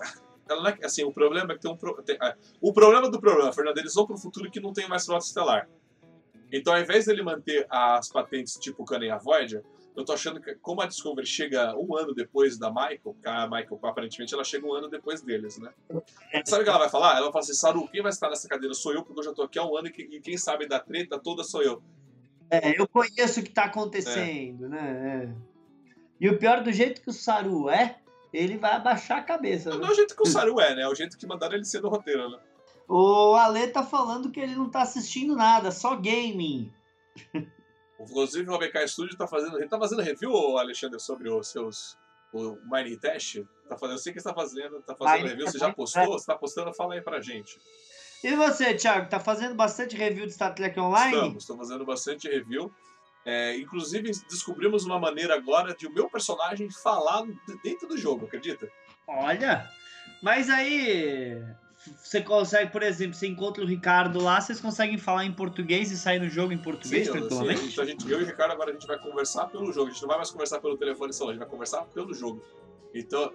[0.49, 1.77] ela é, assim, o problema é que tem um.
[2.03, 4.87] Tem, é, o problema do problema, Fernando, eles vão para um futuro que não tem
[4.87, 5.69] mais frota estelar.
[6.51, 9.63] Então, ao invés dele manter as patentes tipo Cunning a Voyager,
[9.95, 13.45] eu tô achando que, como a Discovery chega um ano depois da Michael, que a
[13.47, 15.71] Michael, aparentemente, ela chega um ano depois deles, né?
[16.45, 17.11] Sabe o que ela vai falar?
[17.11, 19.33] Ela vai falar assim, Saru, quem vai estar nessa cadeira sou eu, porque eu já
[19.33, 21.83] tô aqui há um ano e, que- e quem sabe da treta toda sou eu.
[22.49, 25.29] É, eu conheço o que tá acontecendo, né?
[25.29, 25.49] É.
[26.19, 27.99] E o pior, do jeito que o Saru é,
[28.33, 29.69] ele vai abaixar a cabeça.
[29.71, 29.87] Não né?
[29.87, 30.83] é o jeito que o Saru é, né?
[30.83, 32.39] É o jeito que mandaram ele ser no roteiro, né?
[32.87, 36.73] O Ale tá falando que ele não tá assistindo nada, só gaming.
[37.99, 39.57] Inclusive, o ABK Studio tá fazendo.
[39.57, 41.97] Ele tá fazendo review, Alexandre, sobre os seus.
[42.31, 43.43] O Mining Test?
[43.67, 45.47] Tá fazendo, eu sei que você tá fazendo, tá fazendo Mining review.
[45.47, 46.05] Você já postou?
[46.07, 46.73] Você tá postando?
[46.73, 47.59] Fala aí pra gente.
[48.23, 51.15] E você, Thiago, tá fazendo bastante review de Star Trek Online?
[51.15, 52.71] Estamos, estamos fazendo bastante review.
[53.31, 57.23] É, inclusive, descobrimos uma maneira agora de o meu personagem falar
[57.63, 58.67] dentro do jogo, acredita?
[59.07, 59.69] Olha,
[60.19, 61.39] mas aí
[62.03, 65.97] você consegue, por exemplo, você encontra o Ricardo lá, vocês conseguem falar em português e
[65.97, 67.59] sair no jogo em português Sim, tranquilamente?
[67.59, 69.89] sim, então a gente, eu e o Ricardo agora a gente vai conversar pelo jogo.
[69.89, 72.43] A gente não vai mais conversar pelo telefone celular, a gente vai conversar pelo jogo.
[72.95, 73.31] Então,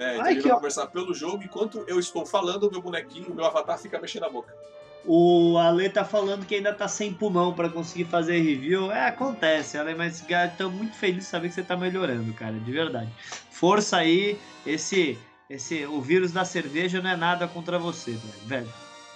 [0.00, 2.70] é, então Ai, a gente vai ó- conversar pelo jogo enquanto eu estou falando, o
[2.72, 4.52] meu bonequinho, o meu avatar fica mexendo a boca.
[5.08, 8.90] O Ale tá falando que ainda tá sem pulmão pra conseguir fazer review.
[8.90, 12.58] É, acontece, Ale, mas cara, tô muito feliz de saber que você tá melhorando, cara,
[12.58, 13.10] de verdade.
[13.50, 15.16] Força aí, esse,
[15.48, 18.68] esse, o vírus da cerveja não é nada contra você, velho.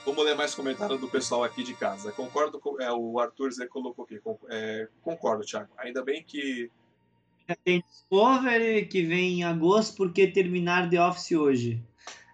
[0.06, 2.10] Vamos ler mais comentários do pessoal aqui de casa.
[2.12, 2.80] Concordo com.
[2.80, 4.18] É, o Arthur Zé colocou aqui.
[4.18, 5.68] con- é, concordo, Thiago.
[5.76, 6.70] Ainda bem que.
[7.64, 11.82] Tem Discovery que vem em agosto porque terminar The Office hoje.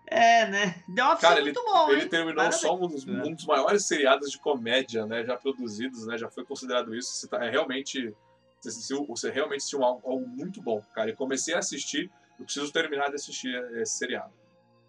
[0.09, 0.83] É, né?
[0.95, 2.09] The Office Cara, é muito bom, Ele hein?
[2.09, 2.61] terminou Parabéns.
[2.61, 5.25] só um dos, um dos maiores seriados de comédia, né?
[5.25, 6.16] Já produzidos, né?
[6.16, 7.12] Já foi considerado isso.
[7.12, 8.14] Você tá, é realmente.
[8.61, 11.11] Você, assistiu- você realmente assistiu algo, algo muito bom, cara.
[11.11, 14.33] Eu comecei a assistir, eu preciso terminar de assistir esse seriado.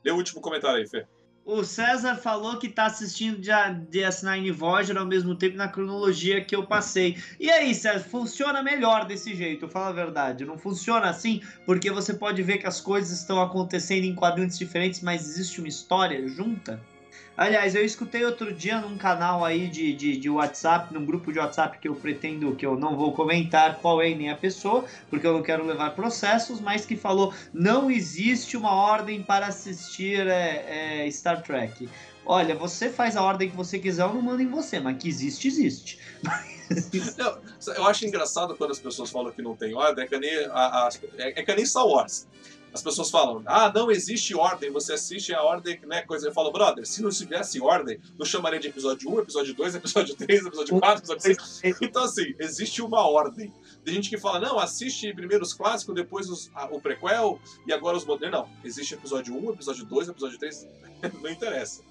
[0.06, 1.06] Lê o último comentário aí, Fê.
[1.50, 6.54] O César falou que tá assistindo de DS9 Voyager ao mesmo tempo na cronologia que
[6.54, 7.16] eu passei.
[7.40, 10.44] E aí, César, funciona melhor desse jeito, eu falo a verdade.
[10.44, 15.00] Não funciona assim, porque você pode ver que as coisas estão acontecendo em quadrantes diferentes,
[15.00, 16.82] mas existe uma história junta.
[17.38, 21.38] Aliás, eu escutei outro dia num canal aí de, de, de WhatsApp, num grupo de
[21.38, 25.28] WhatsApp que eu pretendo, que eu não vou comentar qual é nem a pessoa, porque
[25.28, 31.06] eu não quero levar processos, mas que falou não existe uma ordem para assistir é,
[31.06, 31.88] é, Star Trek.
[32.26, 35.08] Olha, você faz a ordem que você quiser, eu não mando em você, mas que
[35.08, 36.00] existe, existe.
[37.18, 37.38] Não,
[37.76, 40.88] eu acho engraçado quando as pessoas falam que não tem ordem, é que nem, a,
[40.88, 42.28] a- é, é que nem Star Wars.
[42.78, 46.28] As pessoas falam, ah, não existe ordem, você assiste a ordem, né, coisa.
[46.28, 50.16] Eu falo, brother, se não tivesse ordem, eu chamaria de episódio 1, episódio 2, episódio
[50.16, 51.62] 3, episódio 4, episódio 6.
[51.82, 53.52] Então, assim, existe uma ordem.
[53.84, 57.74] Tem gente que fala, não, assiste primeiro os clássicos, depois os- a- o prequel e
[57.74, 58.42] agora os modernos.
[58.42, 60.68] Não, existe episódio 1, episódio 2, episódio 3,
[61.24, 61.82] não interessa.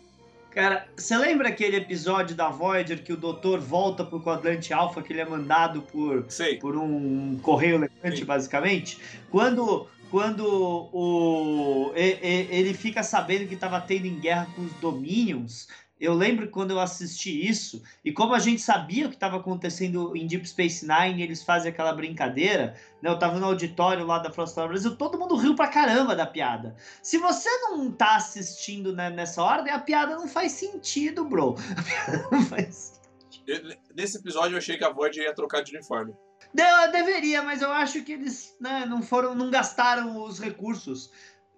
[0.51, 5.13] Cara, você lembra aquele episódio da Voyager que o doutor volta pro quadrante alfa, que
[5.13, 6.57] ele é mandado por, Sei.
[6.57, 8.25] por um correio elegante, Sim.
[8.25, 8.99] basicamente?
[9.31, 10.45] Quando, quando
[10.93, 16.73] o, ele fica sabendo que estava tendo em guerra com os Dominions, eu lembro quando
[16.73, 20.87] eu assisti isso, e como a gente sabia o que estava acontecendo em Deep Space
[20.87, 23.09] Nine, eles fazem aquela brincadeira, né?
[23.09, 26.77] Eu tava no auditório lá da Frostal Brasil, todo mundo riu pra caramba da piada.
[27.03, 31.55] Se você não tá assistindo né, nessa ordem, a piada não faz sentido, bro.
[31.77, 33.01] A piada não faz
[33.47, 36.13] Eu- Nesse episódio eu achei que a Voyager ia trocar de uniforme.
[36.55, 41.11] Eu deveria, mas eu acho que eles né, não foram, não gastaram os recursos.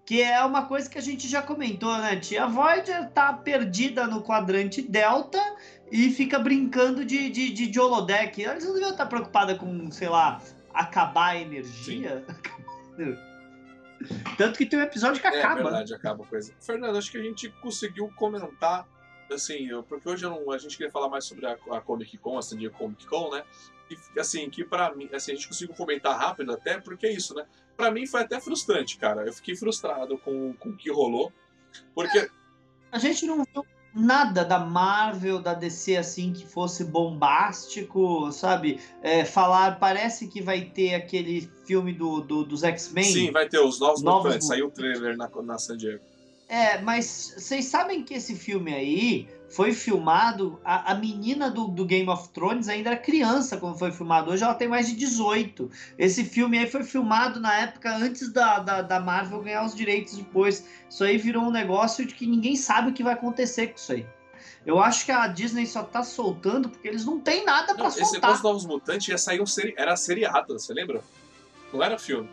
[0.05, 2.15] Que é uma coisa que a gente já comentou, né?
[2.15, 5.39] Tia Voyager tá perdida no quadrante Delta
[5.91, 8.41] e fica brincando de, de, de, de holodeck.
[8.41, 10.41] Eles não deviam estar preocupada com, sei lá,
[10.73, 12.25] acabar a energia.
[14.37, 15.61] Tanto que tem um episódio que É acaba.
[15.61, 16.53] verdade, acaba a coisa.
[16.59, 18.87] Fernando, acho que a gente conseguiu comentar,
[19.31, 22.41] assim, porque hoje não- a gente queria falar mais sobre a, a Comic Con, a
[22.41, 23.43] San Diego Comic Con, né?
[24.15, 27.33] E, assim, que pra mim, assim, a gente conseguiu comentar rápido até, porque é isso,
[27.33, 27.45] né?
[27.77, 29.25] Pra mim foi até frustrante, cara.
[29.25, 31.31] Eu fiquei frustrado com, com o que rolou,
[31.95, 32.29] porque
[32.91, 38.79] A gente não viu nada da Marvel, da DC assim que fosse bombástico, sabe?
[39.01, 43.03] É, falar, parece que vai ter aquele filme do, do- dos X-Men.
[43.03, 44.47] sim, vai ter os novos, Novos mutantes.
[44.47, 46.03] mu- Saiu o trailer na, na San Diego.
[46.47, 50.59] É, mas vocês sabem que esse filme aí foi filmado.
[50.63, 54.31] A, a menina do, do Game of Thrones ainda era criança quando foi filmado.
[54.31, 55.69] Hoje ela tem mais de 18.
[55.97, 60.15] Esse filme aí foi filmado na época antes da, da, da Marvel ganhar os direitos
[60.15, 60.65] depois.
[60.89, 63.91] Isso aí virou um negócio de que ninguém sabe o que vai acontecer com isso
[63.91, 64.05] aí.
[64.65, 68.11] Eu acho que a Disney só tá soltando porque eles não têm nada esse soltar.
[68.13, 69.73] negócio dos Novos Mutantes ia sair um seri...
[69.77, 71.01] era seriado, você lembra?
[71.73, 72.29] Não era filme.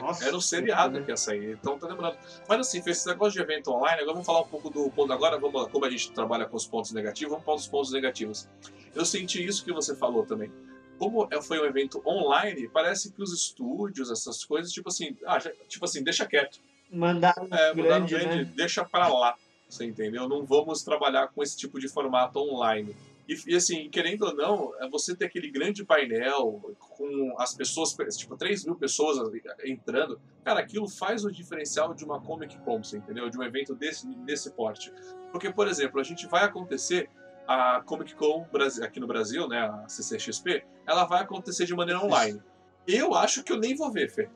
[0.00, 2.16] Nossa, Era um seriado que ia sair, então tá lembrando.
[2.48, 5.12] Mas assim, fez esse negócio de evento online, agora vamos falar um pouco do ponto.
[5.12, 8.48] Agora, vamos, como a gente trabalha com os pontos negativos, vamos para os pontos negativos.
[8.94, 10.50] Eu senti isso que você falou também.
[10.98, 15.38] Como é- foi um evento online, parece que os estúdios, essas coisas, tipo assim, ah,
[15.38, 16.58] já- tipo assim, deixa quieto.
[16.90, 18.52] Mandaram É, grande, grande, né?
[18.56, 19.34] deixa pra lá.
[19.68, 20.28] Você entendeu?
[20.28, 22.94] Não vamos trabalhar com esse tipo de formato online.
[23.30, 27.96] E, e, assim, querendo ou não, é você ter aquele grande painel com as pessoas,
[28.16, 29.18] tipo, 3 mil pessoas
[29.64, 33.30] entrando, cara, aquilo faz o diferencial de uma Comic Con, você entendeu?
[33.30, 34.92] De um evento desse, desse porte.
[35.30, 37.08] Porque, por exemplo, a gente vai acontecer
[37.46, 38.44] a Comic Con
[38.82, 42.42] aqui no Brasil, né, a CCXP, ela vai acontecer de maneira online.
[42.84, 44.28] Eu acho que eu nem vou ver, Fê.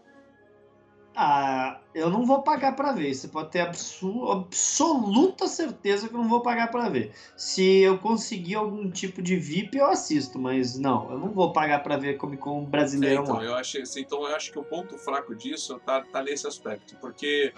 [1.16, 3.14] Ah, eu não vou pagar pra ver.
[3.14, 7.12] Você pode ter absoluta certeza que eu não vou pagar pra ver.
[7.36, 11.82] Se eu conseguir algum tipo de VIP, eu assisto, mas não, eu não vou pagar
[11.82, 13.50] pra ver Comic Con É, brasileiro então, online.
[13.50, 17.54] eu assim, então eu acho que o ponto fraco disso tá, tá nesse aspecto, porque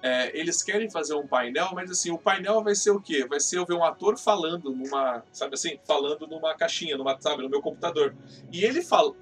[0.00, 3.26] é, eles querem fazer um painel, mas assim, o painel vai ser o quê?
[3.28, 7.42] Vai ser eu ver um ator falando numa, sabe assim, falando numa caixinha, numa, sabe,
[7.42, 8.14] no meu computador.
[8.52, 9.12] E ele fala,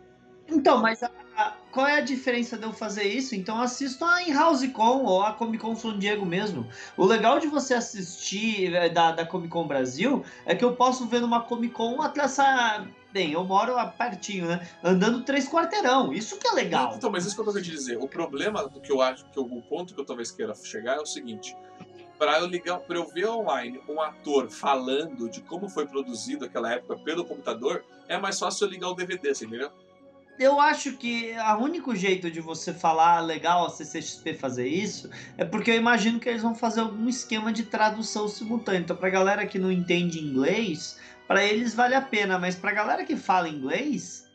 [0.51, 3.35] Então, mas a- a- qual é a diferença de eu fazer isso?
[3.35, 6.69] Então assisto a In-House Con ou a Comic Con San Diego mesmo.
[6.97, 11.07] O legal de você assistir é, da, da Comic Con Brasil é que eu posso
[11.07, 12.87] ver numa Comic Con essa.
[13.13, 14.69] Bem, eu moro lá pertinho, né?
[14.85, 16.13] Andando três quarteirão.
[16.13, 16.95] Isso que é legal.
[16.97, 17.99] Então, mas isso que eu tô querendo dizer.
[17.99, 21.01] O problema do que eu acho, que o ponto que eu talvez queira chegar é
[21.01, 21.57] o seguinte.
[22.17, 26.71] Para eu ligar, para eu ver online um ator falando de como foi produzido aquela
[26.73, 29.73] época pelo computador, é mais fácil eu ligar o DVD, você entendeu?
[30.41, 35.45] Eu acho que o único jeito de você falar legal a CCXP fazer isso é
[35.45, 38.79] porque eu imagino que eles vão fazer algum esquema de tradução simultânea.
[38.81, 43.05] Então, pra galera que não entende inglês, para eles vale a pena, mas pra galera
[43.05, 44.27] que fala inglês,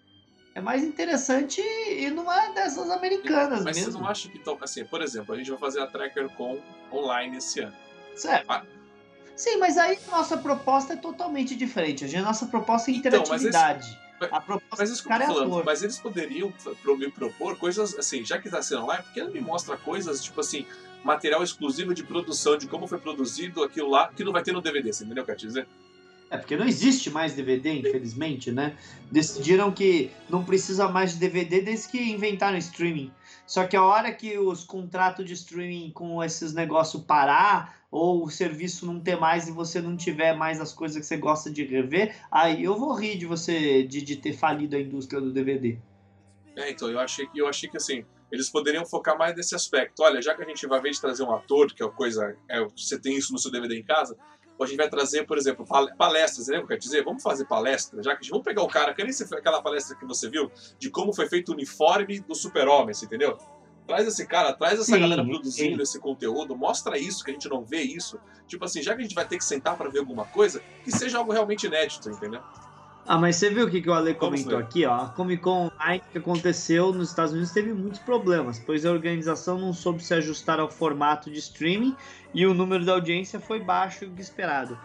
[0.54, 3.94] é mais interessante ir numa dessas americanas Mas mesmo.
[3.94, 6.62] você não acha que, então, assim, por exemplo, a gente vai fazer a Tracker Com
[6.94, 7.74] online esse ano.
[8.16, 8.46] Certo.
[8.48, 8.64] Ah.
[9.36, 12.06] Sim, mas aí nossa proposta é totalmente diferente.
[12.16, 13.88] A nossa proposta é Então, mas interatividade.
[13.92, 18.24] mas- a proposta Mas cara é falando, mas eles poderiam pro- me propor coisas assim,
[18.26, 20.66] já que tá sendo online, porque ele me mostra coisas, tipo assim,
[21.04, 24.62] material exclusivo de produção, de como foi produzido aquilo lá, que não vai ter no
[24.62, 25.68] DVD, você entendeu o que eu quero dizer?
[26.36, 28.76] É porque não existe mais DVD, infelizmente, né?
[29.10, 33.10] Decidiram que não precisa mais de DVD desde que inventaram streaming.
[33.48, 38.30] Só que a hora que os contratos de streaming com esses negócios parar, ou o
[38.30, 41.64] serviço não ter mais e você não tiver mais as coisas que você gosta de
[41.64, 45.80] rever, aí eu vou rir de você de, de ter falido a indústria do DVD.
[46.58, 50.04] É, então, eu achei que eu achei que assim, eles poderiam focar mais nesse aspecto.
[50.04, 52.36] Olha, já que a gente vai ver de trazer um ator, que é uma coisa.
[52.50, 54.18] É, você tem isso no seu DVD em casa,
[54.58, 57.04] ou a gente vai trazer, por exemplo, pal- palestras, lembra o que eu quero dizer?
[57.04, 58.32] Vamos fazer palestra, já que a gente.
[58.32, 61.50] Vamos pegar o cara, que nem aquela palestra que você viu, de como foi feito
[61.50, 63.38] o uniforme do super-homem, entendeu?
[63.86, 65.82] Traz esse cara, traz essa Sim, galera produzindo sim.
[65.82, 68.20] esse conteúdo, mostra isso, que a gente não vê isso.
[68.48, 70.92] Tipo assim, já que a gente vai ter que sentar pra ver alguma coisa, que
[70.92, 72.42] seja algo realmente inédito, entendeu?
[73.08, 75.04] Ah, mas você viu o que, que o Ale comentou aqui, ó?
[75.04, 79.60] A Comic Con Online que aconteceu nos Estados Unidos teve muitos problemas, pois a organização
[79.60, 81.96] não soube se ajustar ao formato de streaming
[82.34, 84.76] e o número da audiência foi baixo do que esperado.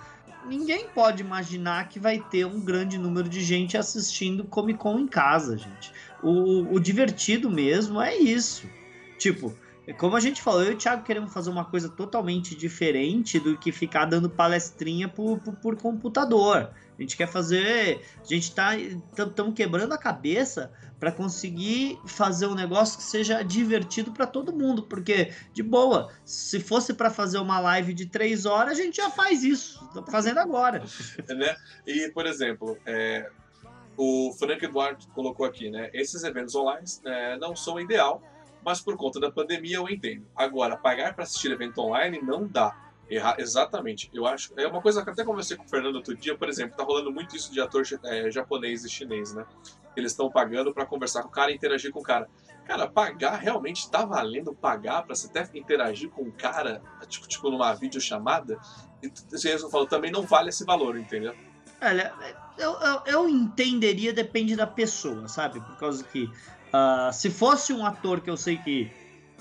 [0.47, 5.09] Ninguém pode imaginar que vai ter um grande número de gente assistindo Comic Con em
[5.09, 5.91] casa, gente.
[6.23, 8.69] O, o divertido mesmo é isso.
[9.19, 9.55] Tipo,
[9.87, 13.41] é como a gente falou, eu e o Thiago queremos fazer uma coisa totalmente diferente
[13.41, 16.71] do que ficar dando palestrinha por, por, por computador.
[17.01, 18.03] A gente quer fazer.
[18.21, 18.77] A gente tá.
[18.77, 24.83] Estamos quebrando a cabeça para conseguir fazer um negócio que seja divertido para todo mundo.
[24.83, 29.09] Porque, de boa, se fosse para fazer uma live de três horas, a gente já
[29.09, 29.83] faz isso.
[29.87, 30.85] Estamos fazendo agora.
[31.27, 31.57] né?
[31.87, 33.31] E, por exemplo, é,
[33.97, 35.89] o Frank Eduardo colocou aqui, né?
[35.95, 38.23] Esses eventos online é, não são ideal,
[38.63, 40.27] mas por conta da pandemia eu entendo.
[40.37, 42.90] Agora, pagar para assistir evento online não dá.
[43.39, 44.11] Exatamente.
[44.13, 44.53] Eu acho.
[44.57, 47.13] É uma coisa que até conversei com o Fernando outro dia, por exemplo, tá rolando
[47.13, 49.45] muito isso de ator é, japonês e chinês, né?
[49.97, 52.29] Eles estão pagando para conversar com o cara e interagir com o cara.
[52.65, 57.51] Cara, pagar realmente tá valendo pagar para você até interagir com o cara, tipo, tipo
[57.51, 58.59] numa videochamada?
[59.03, 61.35] E você falou, também não vale esse valor, entendeu?
[61.83, 62.15] Olha,
[62.59, 65.61] eu, eu, eu entenderia, depende da pessoa, sabe?
[65.61, 66.31] Por causa que
[66.73, 68.91] ah, se fosse um ator que eu sei que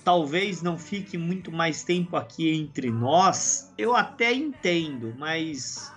[0.09, 5.93] talvez não fique muito mais tempo aqui entre nós, eu até entendo, mas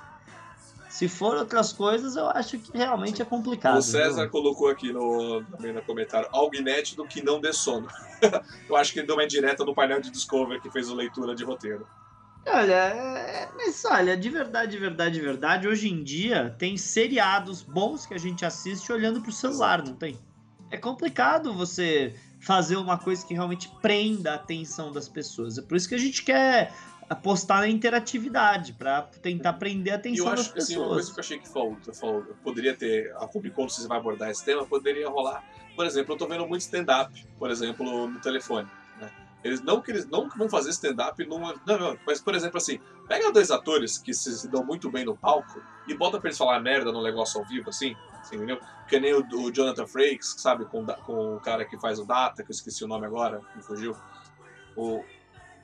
[0.87, 3.79] se for outras coisas, eu acho que realmente é complicado.
[3.79, 4.31] O César viu?
[4.31, 7.89] colocou aqui no, também no comentário algo inédito que não dê sono.
[8.69, 11.35] Eu acho que ele deu uma direta no painel de Discovery que fez a leitura
[11.35, 11.87] de roteiro.
[12.47, 17.63] Olha, é- mas olha, de verdade, de verdade, de verdade, hoje em dia tem seriados
[17.63, 20.19] bons que a gente assiste olhando pro celular, não tem?
[20.71, 25.59] É complicado você fazer uma coisa que realmente prenda a atenção das pessoas.
[25.59, 26.75] É por isso que a gente quer
[27.09, 30.71] apostar na interatividade, para tentar prender a atenção eu acho, das pessoas.
[30.71, 33.83] Assim, uma coisa que eu achei que faltou, faltou, poderia ter, a Comic Con, se
[33.83, 35.45] você vai abordar esse tema, poderia rolar.
[35.77, 38.69] Por exemplo, eu tô vendo muito stand-up, por exemplo, no telefone.
[38.99, 39.11] Né?
[39.45, 41.55] Eles não que eles não vão fazer stand-up numa.
[41.65, 45.05] Não, não, mas, por exemplo, assim, pega dois atores que se, se dão muito bem
[45.05, 48.59] no palco e bota pra eles falar merda no negócio ao vivo, assim, assim entendeu?
[48.89, 52.43] Que nem o, o Jonathan Frakes, sabe, com, com o cara que faz o Data,
[52.43, 53.95] que eu esqueci o nome agora, me fugiu.
[54.77, 55.05] O...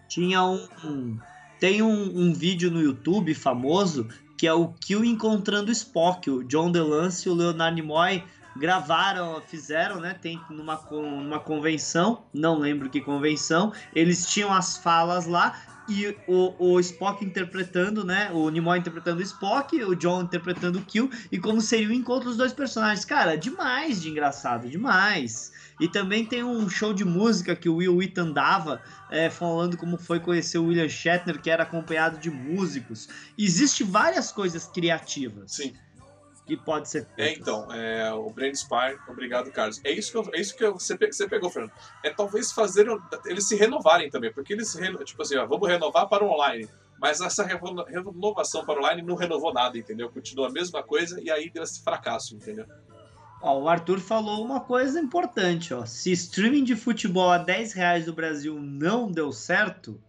[0.09, 1.19] Tinha um.
[1.59, 6.31] Tem um, um vídeo no YouTube famoso que é o Kill encontrando Spock.
[6.31, 8.23] O John DeLance e o Leonard Nimoy
[8.57, 10.15] gravaram, fizeram, né?
[10.15, 16.55] Tem numa, numa convenção, não lembro que convenção, eles tinham as falas lá e o,
[16.59, 18.31] o Spock interpretando, né?
[18.33, 22.29] O Nimoy interpretando o Spock, o John interpretando o Kill, e como seria o encontro
[22.29, 23.05] dos dois personagens.
[23.05, 25.53] Cara, demais de engraçado, demais.
[25.81, 29.97] E também tem um show de música que o Will Wheaton dava, é, falando como
[29.97, 33.09] foi conhecer o William Shatner, que era acompanhado de músicos.
[33.39, 35.53] Existe várias coisas criativas.
[35.53, 35.73] Sim
[36.49, 37.21] que pode ser feito.
[37.21, 39.83] É, então, é, o Brand Spire, obrigado, Carlos.
[39.85, 41.73] É isso que, eu, é isso que eu, você, você pegou, Fernando.
[42.03, 42.87] É talvez fazer
[43.27, 44.75] eles se renovarem também, porque eles,
[45.05, 46.67] tipo assim, ó, vamos renovar para o online.
[46.99, 50.09] Mas essa renovação para o online não renovou nada, entendeu?
[50.09, 52.65] Continua a mesma coisa e aí deu esse fracasso, entendeu?
[53.43, 55.85] Ó, o Arthur falou uma coisa importante, ó.
[55.85, 60.01] Se streaming de futebol a 10 reais no Brasil não deu certo,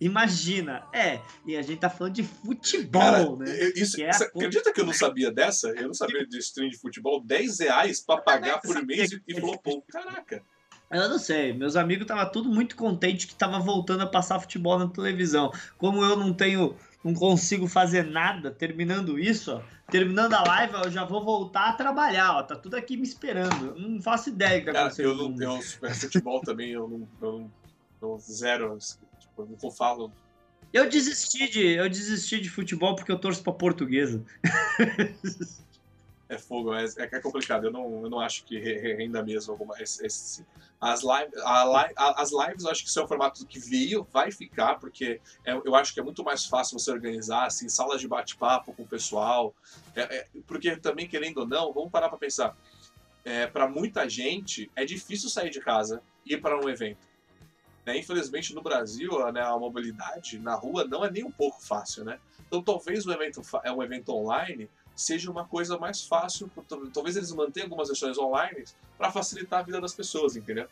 [0.00, 3.72] Imagina, é, e a gente tá falando de futebol, Cara, né?
[3.76, 5.68] Isso, é acredita que eu não sabia dessa?
[5.68, 9.38] Eu não sabia de stream de futebol, 10 reais pra pagar por mês e, e
[9.38, 9.84] flopou.
[9.90, 10.42] Caraca.
[10.90, 14.76] Eu não sei, meus amigos estavam tudo muito contente que tava voltando a passar futebol
[14.78, 15.52] na televisão.
[15.78, 16.74] Como eu não tenho,
[17.04, 21.72] não consigo fazer nada, terminando isso, ó, terminando a live, eu já vou voltar a
[21.74, 23.66] trabalhar, ó, tá tudo aqui me esperando.
[23.66, 25.10] Eu não faço ideia do que tá acontecendo.
[25.10, 27.52] Eu não, eu, futebol também, eu não, eu não,
[28.02, 28.76] eu zero
[29.38, 30.12] Eu falo.
[30.72, 34.24] Eu desisti de, eu desisti de futebol porque eu torço pra portuguesa.
[36.30, 37.64] é fogo, é, é complicado.
[37.64, 39.74] Eu não, eu não acho que renda mesmo alguma.
[39.82, 40.46] Esse, esse,
[40.80, 44.06] as, live, a live, as lives, eu acho que isso é um formato que veio,
[44.12, 48.00] vai ficar, porque é, eu acho que é muito mais fácil você organizar, assim, salas
[48.00, 49.52] de bate-papo com o pessoal.
[49.96, 52.56] É, é, porque também, querendo ou não, vamos parar para pensar.
[53.24, 57.09] É, para muita gente, é difícil sair de casa e ir para um evento.
[57.90, 57.98] Né?
[57.98, 62.18] Infelizmente, no Brasil, né, a mobilidade na rua não é nem um pouco fácil, né?
[62.46, 64.68] Então, talvez o evento, é um evento online
[65.00, 66.50] seja uma coisa mais fácil,
[66.92, 68.64] talvez eles mantenham algumas versões online
[68.98, 70.66] para facilitar a vida das pessoas, entendeu?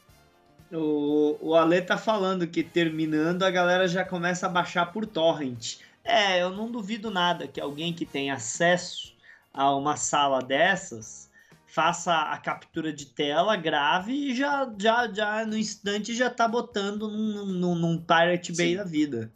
[0.70, 5.78] O, o Ale tá falando que terminando a galera já começa a baixar por torrent.
[6.04, 9.14] É, eu não duvido nada que alguém que tem acesso
[9.52, 11.27] a uma sala dessas
[11.68, 17.08] faça a captura de tela, grave e já, já, já no instante já tá botando
[17.08, 18.76] num, num, num Pirate Bay Sim.
[18.76, 19.32] da vida.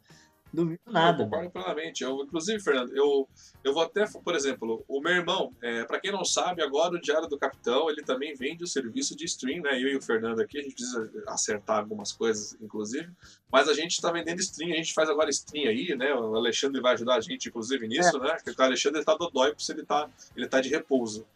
[0.53, 1.22] Duvido nada.
[1.22, 2.05] Eu concordo plenamente.
[2.05, 3.26] Eu, inclusive, Fernando, eu,
[3.64, 7.01] eu vou até, por exemplo, o meu irmão, é, para quem não sabe, agora o
[7.01, 9.74] Diário do Capitão, ele também vende o serviço de stream, né?
[9.76, 13.11] Eu e o Fernando aqui, a gente precisa acertar algumas coisas, inclusive,
[13.51, 16.12] mas a gente está vendendo stream, a gente faz agora stream aí, né?
[16.14, 18.20] O Alexandre vai ajudar a gente, inclusive, nisso, é.
[18.20, 18.37] né?
[18.45, 21.26] Porque o Alexandre está dodói, porque ele tá, ele tá de repouso.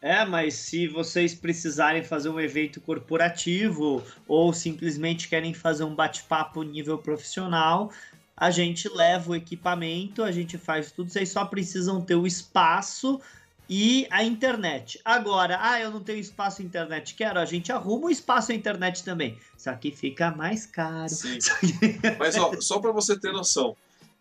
[0.00, 6.62] É, mas se vocês precisarem fazer um evento corporativo ou simplesmente querem fazer um bate-papo
[6.62, 7.90] nível profissional,
[8.36, 13.20] a gente leva o equipamento, a gente faz tudo, vocês só precisam ter o espaço
[13.68, 15.00] e a internet.
[15.04, 19.38] Agora, ah, eu não tenho espaço internet, quero, a gente arruma o espaço internet também.
[19.56, 21.08] Só que fica mais caro.
[21.08, 21.38] Sim.
[22.18, 23.74] Mas ó, só para você ter noção,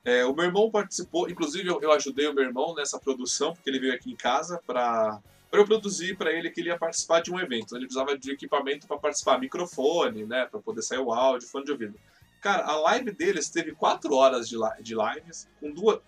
[0.03, 3.69] é, o meu irmão participou, inclusive eu, eu ajudei o meu irmão nessa produção, porque
[3.69, 5.19] ele veio aqui em casa para
[5.55, 7.77] para eu produzir para ele que ele ia participar de um evento.
[7.77, 11.71] Ele precisava de equipamento para participar, microfone, né, para poder sair o áudio, fone de
[11.71, 11.97] ouvido.
[12.41, 16.01] Cara, a live deles teve quatro horas de, li de lives, com duas.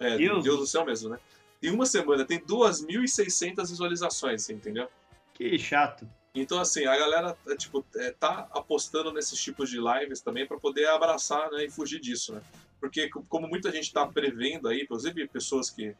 [0.00, 0.42] É, Deus.
[0.42, 1.18] Deus do céu mesmo, né?
[1.62, 4.88] Em uma semana tem 2.600 visualizações, entendeu?
[5.34, 6.08] Que chato.
[6.34, 10.58] Então, assim, a galera é, tipo, é, tá apostando nesses tipos de lives também para
[10.58, 12.40] poder abraçar né, e fugir disso, né?
[12.80, 15.94] Porque, como muita gente está prevendo aí, inclusive pessoas que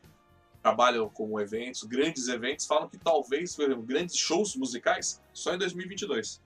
[0.64, 3.54] trabalham com eventos, grandes eventos, falam que talvez
[3.86, 6.40] grandes shows musicais só em 2022.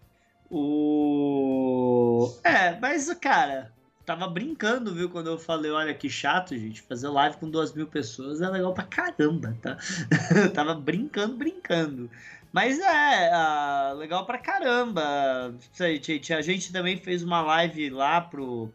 [0.50, 2.34] O...
[2.42, 3.72] É, mas, cara,
[4.04, 7.86] tava brincando, viu, quando eu falei, olha que chato, gente, fazer live com duas mil
[7.86, 9.76] pessoas é legal pra caramba, tá?
[10.52, 12.10] tava brincando, brincando.
[12.52, 15.54] Mas é, uh, legal pra caramba.
[15.72, 18.72] Gente, a gente também fez uma live lá pro,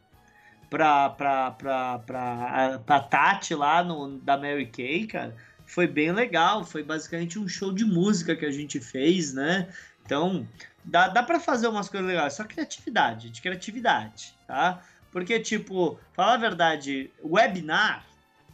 [0.73, 5.35] pra, pra, pra, pra, pra Tati lá no, da Mary Kay, cara,
[5.67, 6.65] foi bem legal.
[6.65, 9.71] Foi basicamente um show de música que a gente fez, né?
[10.03, 10.47] Então,
[10.83, 14.83] Dá, dá para fazer umas coisas legais, só criatividade, de criatividade, tá?
[15.11, 18.05] Porque, tipo, falar a verdade, webinar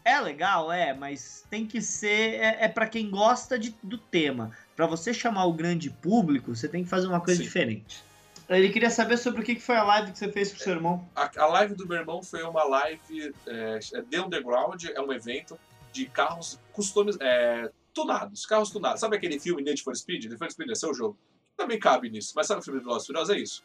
[0.06, 2.36] é legal, é, mas tem que ser.
[2.36, 4.52] É, é para quem gosta de, do tema.
[4.76, 7.44] Para você chamar o grande público, você tem que fazer uma coisa Sim.
[7.44, 8.04] diferente.
[8.50, 10.74] Ele queria saber sobre o que foi a live que você fez com o seu
[10.74, 11.08] irmão.
[11.16, 15.14] A, a live do meu irmão foi uma live é, é The Underground, é um
[15.14, 15.60] evento
[15.92, 19.02] de carros customizados, é, tunados, carros tunados.
[19.02, 20.24] Sabe aquele filme Need for Speed?
[20.24, 21.16] Need for Speed é seu jogo.
[21.56, 23.36] Também cabe nisso, mas sabe o filme Velozes Furiosos?
[23.36, 23.64] É isso.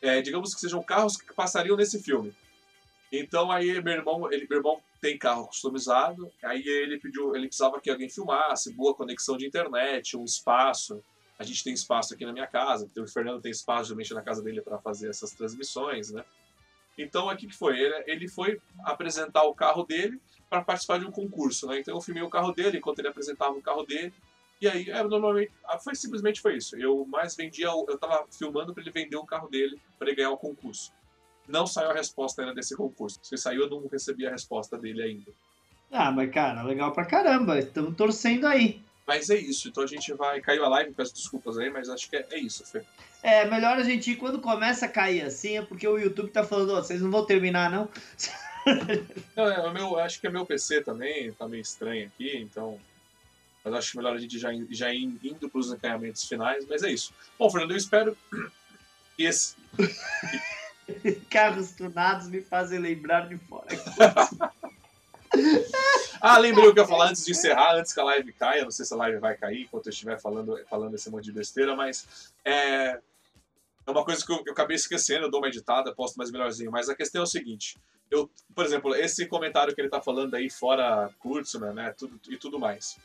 [0.00, 2.34] É, digamos que sejam carros que passariam nesse filme.
[3.12, 7.78] Então aí meu irmão, ele, meu irmão tem carro customizado, aí ele pediu, ele precisava
[7.80, 11.04] que alguém filmasse, boa conexão de internet, um espaço.
[11.38, 14.42] A gente tem espaço aqui na minha casa, o Fernando tem espaço geralmente na casa
[14.42, 16.24] dele para fazer essas transmissões, né?
[16.96, 21.10] Então aqui que foi, ele, ele foi apresentar o carro dele para participar de um
[21.10, 21.80] concurso, né?
[21.80, 24.12] Então eu filmei o carro dele enquanto ele apresentava o carro dele.
[24.60, 26.76] E aí, é, normalmente, ah, foi simplesmente foi isso.
[26.76, 30.30] Eu mais vendia, eu tava filmando para ele vender o carro dele para ele ganhar
[30.30, 30.92] o concurso.
[31.48, 33.18] Não saiu a resposta ainda desse concurso.
[33.22, 35.32] Se saiu, eu não recebi a resposta dele ainda.
[35.90, 37.58] Ah, mas cara, legal pra caramba.
[37.58, 38.80] Estamos torcendo aí.
[39.12, 40.40] Mas é isso, então a gente vai.
[40.40, 42.82] Caiu a live, peço desculpas aí, mas acho que é, é isso, Fê.
[43.22, 46.42] É, melhor a gente ir quando começa a cair assim, é porque o YouTube tá
[46.42, 47.90] falando, oh, vocês não vão terminar, não?
[49.36, 52.80] não, é, o meu, acho que é meu PC também, tá meio estranho aqui, então.
[53.62, 57.12] Mas acho melhor a gente já, já ir indo pros encaminhamentos finais, mas é isso.
[57.38, 58.16] Bom, Fernando, eu espero
[59.14, 59.56] que esse.
[61.28, 63.68] Carros tunados me fazem lembrar de fora.
[66.20, 68.64] ah, lembrei o que eu ia falar antes de encerrar, antes que a live caia.
[68.64, 71.32] Não sei se a live vai cair enquanto eu estiver falando, falando esse monte de
[71.32, 72.98] besteira, mas é,
[73.86, 75.26] é uma coisa que eu, eu, acabei esquecendo.
[75.26, 76.70] Eu dou uma editada, posto mais melhorzinho.
[76.70, 77.78] Mas a questão é o seguinte:
[78.10, 82.36] eu, por exemplo, esse comentário que ele está falando aí, fora Kurtzman, né, tudo, e
[82.36, 82.98] tudo mais.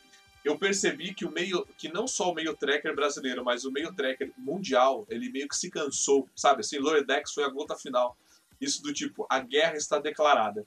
[0.44, 3.94] Eu percebi que o meio, que não só o meio tracker brasileiro, mas o meio
[3.94, 6.62] tracker mundial, ele meio que se cansou, sabe?
[6.62, 8.16] Assim, Lower Decks foi a gota final.
[8.62, 10.66] Isso do tipo, a guerra está declarada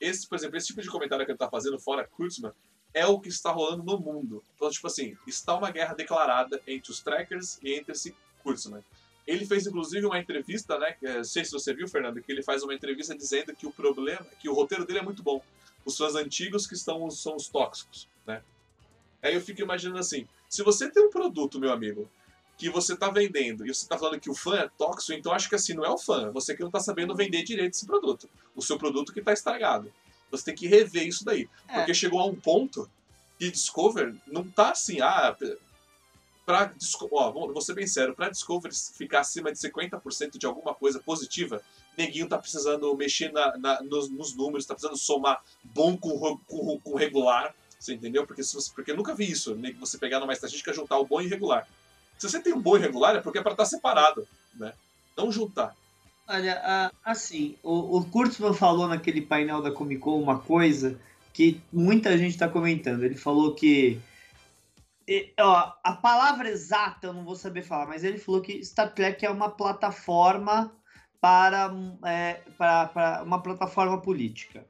[0.00, 2.52] esse, por exemplo, esse tipo de comentário que ele está fazendo fora Kurtzman
[2.94, 4.42] é o que está rolando no mundo.
[4.56, 8.82] Então, tipo assim, está uma guerra declarada entre os trackers e entre esse Kurtzman.
[9.26, 10.96] Ele fez inclusive uma entrevista, né?
[11.02, 14.24] Não sei se você viu, Fernando, que ele faz uma entrevista dizendo que o problema,
[14.40, 15.42] que o roteiro dele é muito bom.
[15.84, 18.42] Os fãs antigos que estão são os tóxicos, né?
[19.22, 22.08] Aí eu fico imaginando assim, se você tem um produto, meu amigo,
[22.58, 25.48] que você está vendendo e você está falando que o fã é tóxico, então acho
[25.48, 28.28] que assim, não é o fã, você que não está sabendo vender direito esse produto.
[28.54, 29.92] O seu produto que está estragado.
[30.30, 31.48] Você tem que rever isso daí.
[31.68, 31.76] É.
[31.76, 32.90] Porque chegou a um ponto
[33.38, 35.36] que Discover não tá assim, ah,
[36.44, 36.74] pra,
[37.12, 41.62] ó, vou ser bem sério, pra Discover ficar acima de 50% de alguma coisa positiva,
[41.96, 46.80] neguinho tá precisando mexer na, na, nos, nos, números, tá precisando somar bom com, com,
[46.80, 48.26] com regular, você entendeu?
[48.26, 49.74] Porque, se você, porque eu nunca vi isso, né?
[49.78, 51.68] Você pegar numa estatística juntar o bom e o regular.
[52.18, 54.72] Se você tem um bom irregular, é porque é para estar tá separado, né?
[55.16, 55.74] Não juntar.
[56.26, 61.00] Olha, assim, o, o Kurtzman falou naquele painel da Comic Con uma coisa
[61.32, 63.02] que muita gente está comentando.
[63.02, 63.98] Ele falou que.
[65.40, 69.24] Ó, a palavra exata eu não vou saber falar, mas ele falou que Star Trek
[69.24, 70.70] é uma plataforma
[71.18, 71.72] para,
[72.04, 74.66] é, para, para uma plataforma política.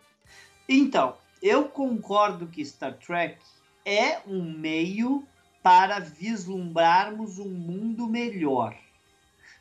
[0.69, 3.39] Então, eu concordo que Star Trek
[3.85, 5.27] é um meio
[5.63, 8.77] para vislumbrarmos um mundo melhor.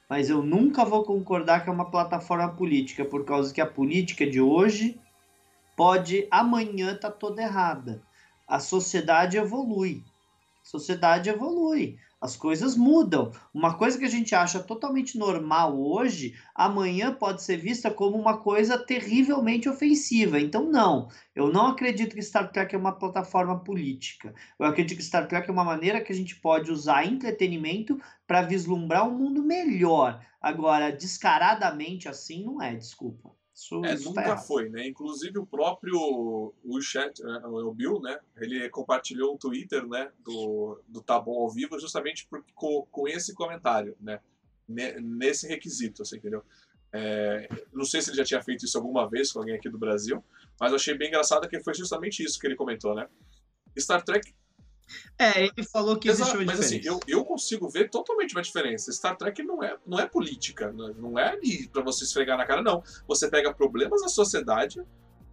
[0.10, 4.26] Mas eu nunca vou concordar que é uma plataforma política, por causa que a política
[4.26, 5.00] de hoje
[5.76, 8.02] pode amanhã estar tá toda errada.
[8.48, 10.04] A sociedade evolui.
[10.62, 13.32] A sociedade evolui as coisas mudam.
[13.54, 18.38] Uma coisa que a gente acha totalmente normal hoje, amanhã pode ser vista como uma
[18.38, 20.40] coisa terrivelmente ofensiva.
[20.40, 21.10] Então, não.
[21.36, 24.34] Eu não acredito que Star Trek é uma plataforma política.
[24.60, 28.42] Eu acredito que Star Trek é uma maneira que a gente pode usar entretenimento para
[28.42, 30.20] vislumbrar um mundo melhor.
[30.42, 33.37] Agora, descaradamente assim, não é, desculpa.
[33.58, 34.88] Isso, é, isso tá nunca tá foi, né?
[34.88, 35.98] Inclusive o próprio
[36.64, 38.20] o chat, né, o Bill, né?
[38.36, 40.12] Ele compartilhou um Twitter, né?
[40.20, 44.20] Do, do Tá Bom ao Vivo, justamente por, com, com esse comentário, né?
[44.68, 46.44] Nesse requisito, assim, entendeu?
[46.94, 49.78] É, não sei se ele já tinha feito isso alguma vez com alguém aqui do
[49.80, 50.24] Brasil,
[50.60, 53.10] mas eu achei bem engraçado que foi justamente isso que ele comentou, né?
[53.80, 54.36] Star Trek
[55.18, 58.92] é, ele falou que existe uma Mas assim, eu, eu consigo ver totalmente uma diferença.
[58.92, 62.62] Star Trek não é, não é política, não é ali pra você esfregar na cara,
[62.62, 62.84] não.
[63.08, 64.82] Você pega problemas da sociedade,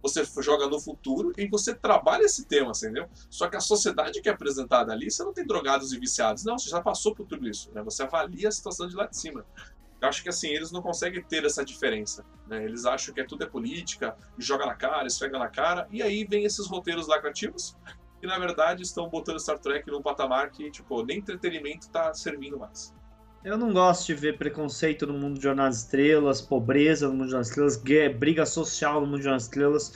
[0.01, 3.09] você joga no futuro e você trabalha esse tema, entendeu?
[3.29, 6.43] Só que a sociedade que é apresentada ali, você não tem drogados e viciados.
[6.43, 7.81] Não, você já passou por tudo isso, né?
[7.83, 9.45] Você avalia a situação de lá de cima.
[10.01, 12.23] Eu acho que assim, eles não conseguem ter essa diferença.
[12.47, 12.63] Né?
[12.63, 16.25] Eles acham que é tudo é política, joga na cara, esfrega na cara, e aí
[16.25, 17.75] vem esses roteiros lacrativos
[18.25, 22.57] que na verdade estão botando Star Trek num patamar que, tipo, nem entretenimento tá servindo
[22.57, 22.93] mais.
[23.43, 27.25] Eu não gosto de ver preconceito no mundo de Jornada das Estrelas, pobreza no mundo
[27.25, 29.93] de Jornada das Estrelas, briga social no mundo de Jornada das Estrelas.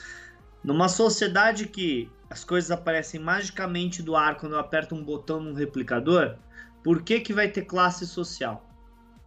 [0.62, 5.52] Numa sociedade que as coisas aparecem magicamente do ar quando eu aperto um botão num
[5.52, 6.36] replicador,
[6.84, 8.69] por que, que vai ter classe social?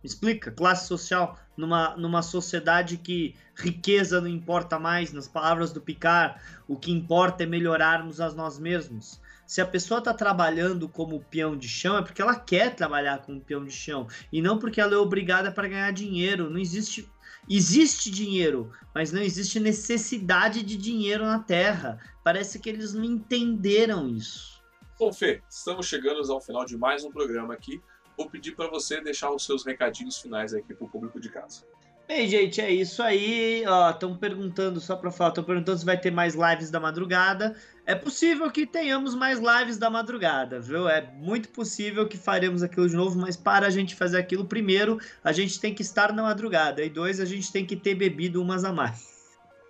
[0.04, 5.80] Me explica, classe social numa, numa sociedade que riqueza não importa mais, nas palavras do
[5.80, 9.22] Picard, o que importa é melhorarmos a nós mesmos.
[9.46, 13.40] Se a pessoa está trabalhando como peão de chão, é porque ela quer trabalhar como
[13.40, 16.50] peão de chão e não porque ela é obrigada para ganhar dinheiro.
[16.50, 17.10] Não existe
[17.50, 22.00] existe dinheiro, mas não existe necessidade de dinheiro na Terra.
[22.24, 24.62] Parece que eles não entenderam isso.
[24.98, 27.82] Bom, Fê, estamos chegando ao final de mais um programa aqui.
[28.18, 31.64] Vou pedir para você deixar os seus recadinhos finais aqui para o público de casa.
[32.06, 33.64] Bem, gente, é isso aí.
[33.92, 37.56] Estão perguntando, só para falar, estão perguntando se vai ter mais lives da madrugada.
[37.86, 40.88] É possível que tenhamos mais lives da madrugada, viu?
[40.88, 45.00] É muito possível que faremos aquilo de novo, mas para a gente fazer aquilo, primeiro,
[45.24, 46.84] a gente tem que estar na madrugada.
[46.84, 49.14] E dois, a gente tem que ter bebido umas a mais.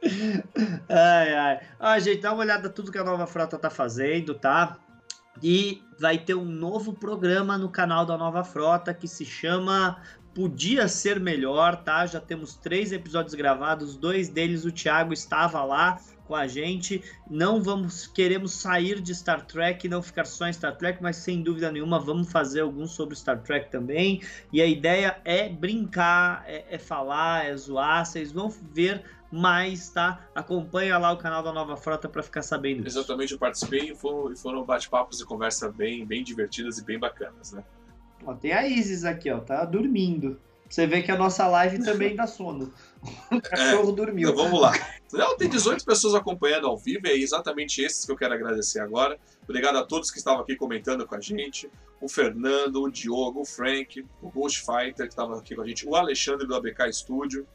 [0.90, 1.60] ai, ai.
[1.80, 4.78] Ó, gente, dá uma olhada tudo que a nova frota tá fazendo, tá?
[5.42, 10.02] E vai ter um novo programa no canal da Nova Frota que se chama
[10.34, 12.06] Podia Ser Melhor, tá?
[12.06, 17.04] Já temos três episódios gravados, dois deles o Thiago estava lá com a gente.
[17.30, 21.42] Não vamos queremos sair de Star Trek, não ficar só em Star Trek, mas sem
[21.42, 24.22] dúvida nenhuma vamos fazer alguns sobre Star Trek também.
[24.52, 28.06] E a ideia é brincar, é, é falar, é zoar.
[28.06, 30.28] Vocês vão ver mais, tá?
[30.34, 32.86] Acompanha lá o canal da Nova Frota para ficar sabendo.
[32.86, 37.52] Exatamente, eu participei e foram, foram bate-papos e conversa bem, bem divertidas e bem bacanas,
[37.52, 37.64] né?
[38.26, 40.40] Ó, tem a Isis aqui, ó, tá dormindo.
[40.70, 42.74] Você vê que a nossa live também dá sono.
[43.32, 44.30] O cachorro é, dormiu.
[44.32, 44.74] Então vamos lá.
[45.12, 48.80] Não, tem 18 pessoas acompanhando ao vivo, e é exatamente esses que eu quero agradecer
[48.80, 49.20] agora.
[49.44, 51.70] Obrigado a todos que estavam aqui comentando com a gente.
[52.02, 55.88] O Fernando, o Diogo, o Frank, o Ghost Fighter, que estava aqui com a gente,
[55.88, 57.46] o Alexandre do ABK Studio,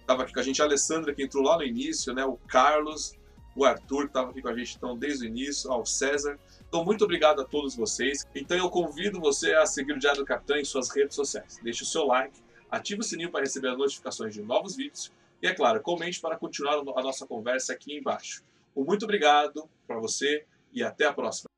[0.00, 2.24] estava aqui com a gente, a Alessandra, que entrou lá no início, né?
[2.26, 3.14] O Carlos,
[3.56, 6.38] o Arthur, que estava aqui com a gente então, desde o início, ao César.
[6.68, 8.26] Então, muito obrigado a todos vocês.
[8.34, 11.58] Então, eu convido você a seguir o Diário do Capitão em suas redes sociais.
[11.62, 15.10] Deixe o seu like, ative o sininho para receber as notificações de novos vídeos
[15.42, 18.42] e, é claro, comente para continuar a nossa conversa aqui embaixo.
[18.76, 21.57] Um muito obrigado para você e até a próxima.